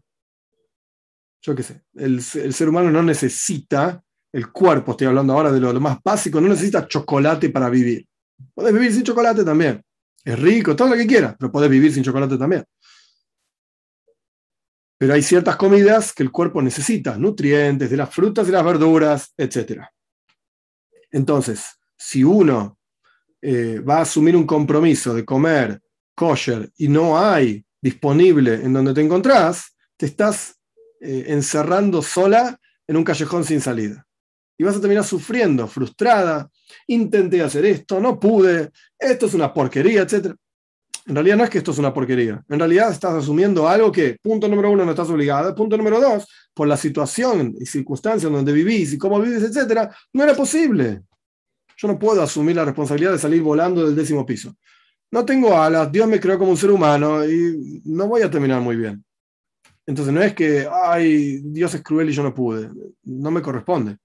[1.41, 5.73] Yo qué sé, el, ser humano no necesita, el cuerpo, estoy hablando ahora de lo,
[5.73, 8.07] lo, más básico, no necesita chocolate para vivir.
[8.53, 9.83] Puedes vivir sin chocolate también.
[10.23, 12.63] Es rico, todo lo que quieras, pero puedes vivir sin chocolate también.
[14.99, 19.33] Pero hay ciertas comidas que el cuerpo necesita, nutrientes, de las frutas y las verduras,
[19.39, 19.81] etc.
[21.11, 22.80] Entonces, si uno
[23.43, 25.81] eh, va a asumir un compromiso de comer
[26.15, 30.57] kosher y no hay disponible en donde te encontrás, te estás
[31.01, 34.07] eh, encerrando sola en un callejón sin salida.
[34.59, 36.51] Y vas a terminar sufriendo, frustrada,
[36.87, 40.35] intenté hacer esto, no pude, esto es una porquería, etc.
[41.07, 42.45] En realidad no es que esto es una porquería.
[42.49, 45.55] En realidad estás asumiendo algo que, punto número uno, no estás obligada.
[45.55, 50.23] Punto número dos, por la situación y circunstancias donde vivís y cómo vivís, etc., no
[50.23, 51.03] era posible.
[51.81, 54.55] Yo no puedo asumir la responsabilidad de salir volando del décimo piso.
[55.11, 58.61] No tengo alas, Dios me creó como un ser humano y no voy a terminar
[58.61, 59.03] muy bien.
[59.87, 62.71] Entonces no es que, ay, Dios es cruel y yo no pude.
[63.05, 63.97] No me corresponde.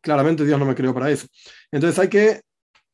[0.00, 1.28] Claramente Dios no me creó para eso.
[1.70, 2.40] Entonces hay que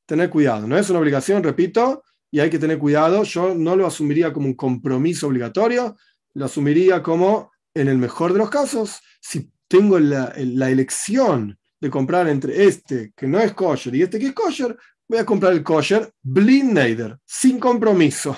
[0.04, 0.66] tener cuidado.
[0.66, 3.22] No es una obligación, repito, y hay que tener cuidado.
[3.22, 5.96] Yo no lo asumiría como un compromiso obligatorio,
[6.34, 12.28] lo asumiría como, en el mejor de los casos, si tengo la, elección de comprar
[12.28, 14.76] entre este que no es kosher y este que es kosher,
[15.08, 18.36] voy a comprar el kosher blind sin compromiso,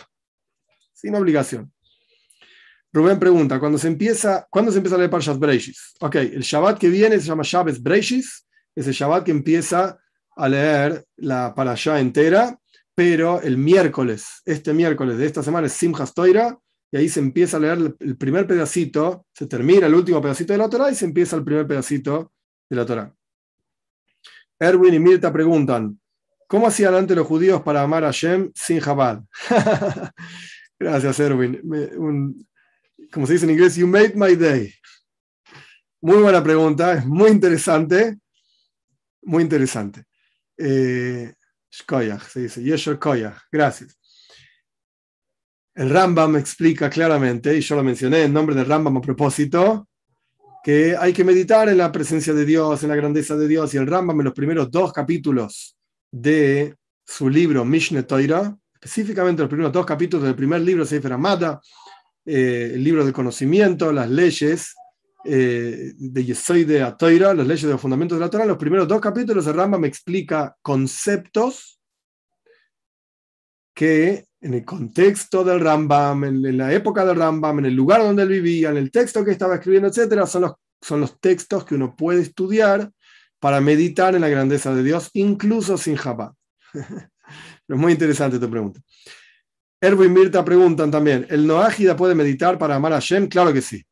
[0.92, 1.72] sin obligación.
[2.92, 5.94] Rubén pregunta, ¿cuándo se empieza, ¿cuándo se empieza a leer Parshat Breishis?
[6.00, 9.98] Ok, el Shabbat que viene se llama Shabbat Breishis, es el Shabbat que empieza
[10.36, 12.58] a leer la Parashá entera,
[12.94, 16.58] pero el miércoles, este miércoles de esta semana es Simchas Toira,
[16.90, 20.58] y ahí se empieza a leer el primer pedacito, se termina el último pedacito de
[20.58, 22.32] la Torah y se empieza el primer pedacito
[22.70, 23.14] de la Torah.
[24.58, 26.00] Erwin y Mirta preguntan,
[26.46, 29.24] ¿cómo hacían antes los judíos para amar a Shem sin Jabal?
[30.78, 31.60] Gracias, Erwin.
[33.12, 34.72] como se dice en inglés, you made my day.
[36.00, 38.18] Muy buena pregunta, es muy interesante,
[39.22, 40.04] muy interesante.
[40.56, 41.34] Eh,
[41.70, 43.98] se dice, Yeshua Koyach, gracias.
[45.74, 49.87] El Rambam explica claramente, y yo lo mencioné en nombre del Rambam a propósito,
[50.62, 53.76] que hay que meditar en la presencia de Dios, en la grandeza de Dios, y
[53.76, 55.76] el Rambam en los primeros dos capítulos
[56.10, 56.74] de
[57.06, 61.60] su libro Mishneh Torah, específicamente los primeros dos capítulos del primer libro Sefer Amada,
[62.24, 64.74] eh, el libro del conocimiento, las leyes
[65.24, 68.86] eh, de Yesoy de Atoira, las leyes de los fundamentos de la Torah, los primeros
[68.86, 71.80] dos capítulos de Rambam explica conceptos
[73.74, 78.22] que en el contexto del Rambam, en, la época del Rambam, en el lugar donde
[78.22, 81.74] él vivía, en el texto que estaba escribiendo, etcétera, son los, son los textos que
[81.74, 82.90] uno puede estudiar
[83.40, 86.34] para meditar en la grandeza de Dios, incluso sin Jabá.
[86.72, 88.80] es muy interesante tu pregunta.
[89.80, 93.28] Erwin Mirta preguntan también, ¿el Noágida puede meditar para amar a Shem?
[93.28, 93.84] Claro que sí.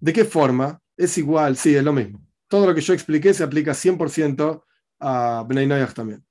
[0.00, 0.80] ¿De qué forma?
[0.96, 2.26] Es igual, sí, es lo mismo.
[2.48, 4.62] Todo lo que yo expliqué se aplica 100%
[5.00, 6.24] a Bnei también.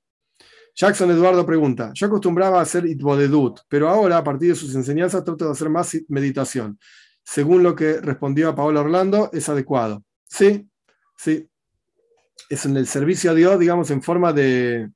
[0.76, 5.24] Jackson Eduardo pregunta, yo acostumbraba a hacer itbodedut, pero ahora a partir de sus enseñanzas
[5.24, 6.78] trato de hacer más meditación.
[7.24, 10.04] Según lo que respondió a Paola Orlando, es adecuado.
[10.28, 10.68] Sí,
[11.16, 11.48] sí.
[12.50, 14.90] Es en el servicio a Dios, digamos, en forma de,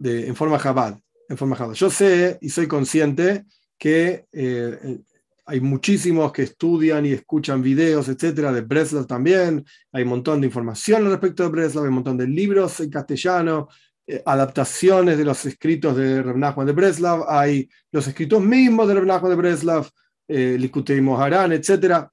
[0.00, 3.44] en forma jabal en forma Yo sé y soy consciente
[3.78, 4.98] que eh,
[5.46, 9.64] hay muchísimos que estudian y escuchan videos, etcétera, de Breslov también.
[9.92, 13.68] Hay un montón de información respecto de Breslov, hay un montón de libros en castellano,
[14.06, 19.22] eh, adaptaciones de los escritos de Reb de Breslov, hay los escritos mismos de Reb
[19.22, 19.88] de Breslov,
[20.28, 22.10] eh, Likutei Moharan, etcétera.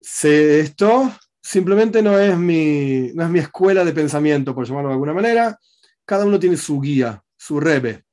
[0.00, 4.94] Sé esto, simplemente no es, mi, no es mi escuela de pensamiento, por llamarlo de
[4.94, 5.58] alguna manera.
[6.04, 8.04] Cada uno tiene su guía su rebe.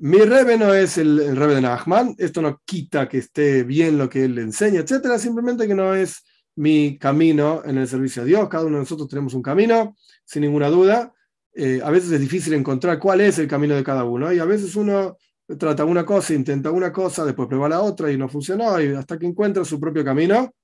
[0.00, 3.96] Mi rebe no es el, el rebe de Nachman, esto no quita que esté bien
[3.96, 6.24] lo que él enseña, etcétera, simplemente que no es
[6.56, 8.48] mi camino en el servicio a Dios.
[8.48, 11.12] Cada uno de nosotros tenemos un camino, sin ninguna duda.
[11.54, 14.32] Eh, a veces es difícil encontrar cuál es el camino de cada uno.
[14.32, 15.16] Y a veces uno
[15.58, 19.18] trata una cosa, intenta una cosa, después prueba la otra y no funcionó, y hasta
[19.18, 20.54] que encuentra su propio camino.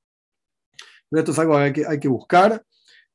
[1.08, 2.62] Pero esto es algo que hay que, buscar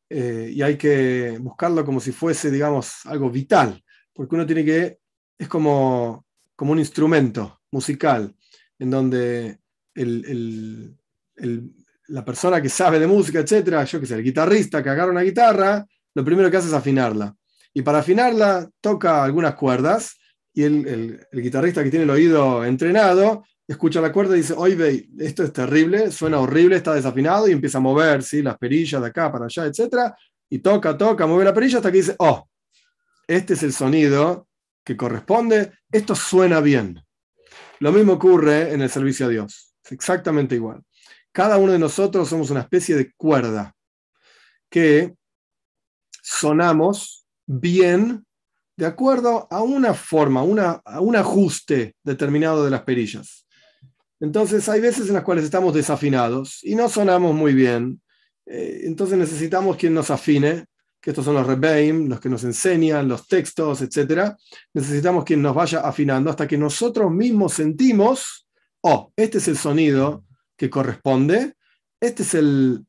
[0.10, 5.00] eh, y hay que buscarlo como si fuese, digamos, algo vital, porque uno tiene que,
[5.38, 8.34] es como, como un instrumento musical,
[8.80, 9.60] en donde
[9.94, 10.98] el,
[12.08, 15.22] la persona que sabe de música, etcétera, yo que sé, el guitarrista que agarra una
[15.22, 17.36] guitarra, lo primero que hace es afinarla.
[17.74, 20.18] Y para afinarla toca algunas cuerdas
[20.54, 25.44] y el, guitarrista que tiene el oído entrenado escucha la cuerda y dice, oye, esto
[25.44, 28.42] es terrible, suena horrible, está desafinado y empieza a mover ¿sí?
[28.42, 30.14] las perillas de acá para allá, etc.
[30.50, 32.50] Y toca, toca, mueve la perilla hasta que dice, oh,
[33.28, 34.48] este es el sonido
[34.84, 37.02] que corresponde, esto suena bien.
[37.80, 40.84] Lo mismo ocurre en el servicio a Dios, es exactamente igual.
[41.32, 43.74] Cada uno de nosotros somos una especie de cuerda
[44.70, 45.14] que
[46.22, 48.26] sonamos bien
[48.78, 50.42] de acuerdo a una forma,
[50.86, 53.46] a un ajuste determinado de las perillas.
[54.20, 58.02] Entonces hay veces en las cuales estamos desafinados y no sonamos muy bien.
[58.46, 60.66] Eh, entonces necesitamos quien nos afine,
[61.02, 64.34] que estos son los rebeim, los que nos enseñan, los textos, etc.
[64.74, 68.48] Necesitamos quien nos vaya afinando hasta que nosotros mismos sentimos,
[68.82, 70.24] oh, este es el sonido
[70.56, 71.56] que corresponde,
[72.00, 72.86] este es el,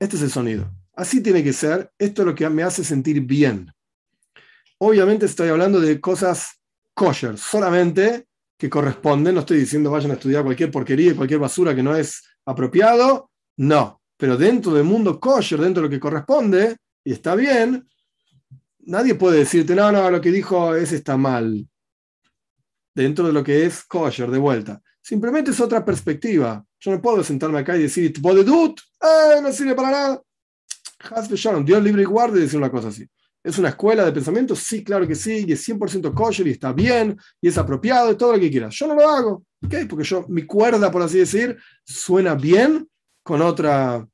[0.00, 0.68] este es el sonido.
[0.94, 3.72] Así tiene que ser, esto es lo que me hace sentir bien.
[4.84, 6.60] Obviamente estoy hablando de cosas
[6.92, 8.26] kosher, solamente
[8.58, 9.32] que corresponden.
[9.32, 13.30] No estoy diciendo vayan a estudiar cualquier porquería y cualquier basura que no es apropiado.
[13.58, 17.88] No, pero dentro del mundo kosher, dentro de lo que corresponde, y está bien,
[18.80, 21.64] nadie puede decirte, no, no, lo que dijo es está mal.
[22.92, 24.82] Dentro de lo que es kosher, de vuelta.
[25.00, 26.66] Simplemente es otra perspectiva.
[26.80, 30.22] Yo no puedo sentarme acá y decir, dut, eh, no sirve para nada.
[31.64, 33.08] Dios libre y guarde decir una cosa así.
[33.44, 34.54] ¿Es una escuela de pensamiento?
[34.54, 38.16] Sí, claro que sí, y es 100% kosher y está bien, y es apropiado, y
[38.16, 38.74] todo lo que quieras.
[38.74, 39.74] Yo no lo hago, ¿ok?
[39.88, 42.88] Porque yo, mi cuerda, por así decir, suena bien
[43.24, 44.06] con otra,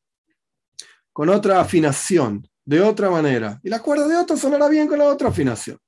[1.12, 3.60] con otra afinación, de otra manera.
[3.62, 5.78] Y la cuerda de otro sonará bien con la otra afinación.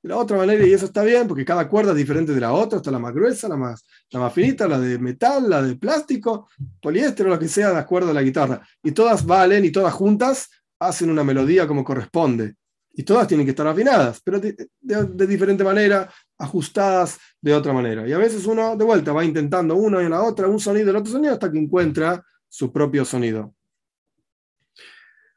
[0.00, 2.52] De la otra manera, y eso está bien, porque cada cuerda es diferente de la
[2.52, 5.74] otra, está la más gruesa, la más, la más finita, la de metal, la de
[5.74, 6.48] plástico,
[6.80, 8.64] poliéster lo que sea, las cuerdas de la guitarra.
[8.84, 12.54] Y todas valen y todas juntas hacen una melodía como corresponde
[12.96, 18.06] y todas tienen que estar afinadas, pero de, diferente manera, ajustadas de otra manera.
[18.08, 20.90] Y a veces uno de vuelta va intentando uno y la otra, un sonido y
[20.90, 23.54] el otro sonido, hasta que encuentra su propio sonido.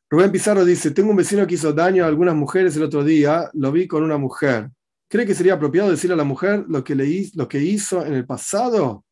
[0.10, 3.50] Rubén Pizarro dice, tengo un vecino que hizo daño a algunas mujeres el otro día,
[3.54, 4.70] lo vi con una mujer.
[5.10, 8.14] ¿Cree que sería apropiado decirle a la mujer lo que, le, lo que hizo en
[8.14, 9.04] el pasado?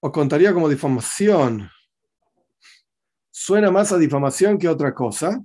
[0.00, 1.70] ¿O contaría como difamación?
[3.30, 5.42] Suena más a difamación que otra cosa.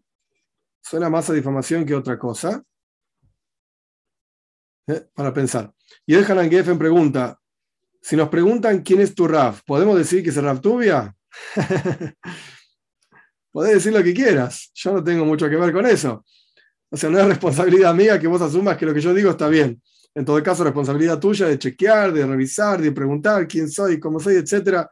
[0.81, 2.63] Suena más a difamación que otra cosa.
[4.87, 5.73] Eh, para pensar.
[6.05, 7.37] Y el Hanan Geffen pregunta,
[8.01, 11.13] si nos preguntan quién es tu Raf, ¿podemos decir que es el Raf Tubia?
[13.51, 16.23] Podés decir lo que quieras, yo no tengo mucho que ver con eso.
[16.89, 19.49] O sea, no es responsabilidad mía que vos asumas que lo que yo digo está
[19.49, 19.81] bien.
[20.15, 24.35] En todo caso, responsabilidad tuya de chequear, de revisar, de preguntar quién soy, cómo soy,
[24.35, 24.87] etc.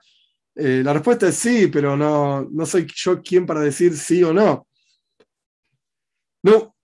[0.56, 4.34] Eh, la respuesta es sí, pero no, no soy yo quien para decir sí o
[4.34, 4.68] no.
[6.46, 6.76] No,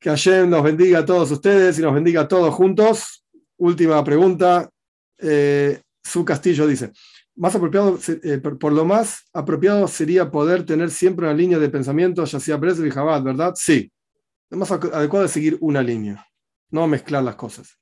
[0.00, 3.24] que Hashem nos bendiga a todos ustedes y nos bendiga a todos juntos.
[3.56, 4.68] Última pregunta.
[5.16, 6.90] Eh, su castillo dice,
[7.36, 12.24] más apropiado, eh, por lo más apropiado sería poder tener siempre una línea de pensamiento,
[12.24, 13.52] ya sea Breslev y Chabad, ¿verdad?
[13.54, 13.92] Sí.
[14.48, 16.26] Lo más adecuado es seguir una línea,
[16.70, 17.78] no mezclar las cosas.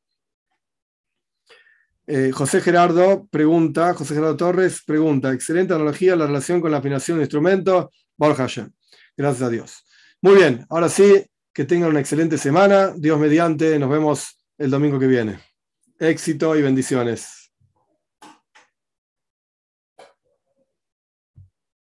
[2.06, 7.16] Eh, José Gerardo pregunta, José Gerardo Torres pregunta, excelente analogía la relación con la afinación
[7.16, 7.86] de instrumentos,
[8.18, 8.70] Hashem.
[9.16, 9.87] Gracias a Dios.
[10.20, 12.92] Muy bien, ahora sí, que tengan una excelente semana.
[12.96, 15.38] Dios mediante, nos vemos el domingo que viene.
[16.00, 17.37] Éxito y bendiciones.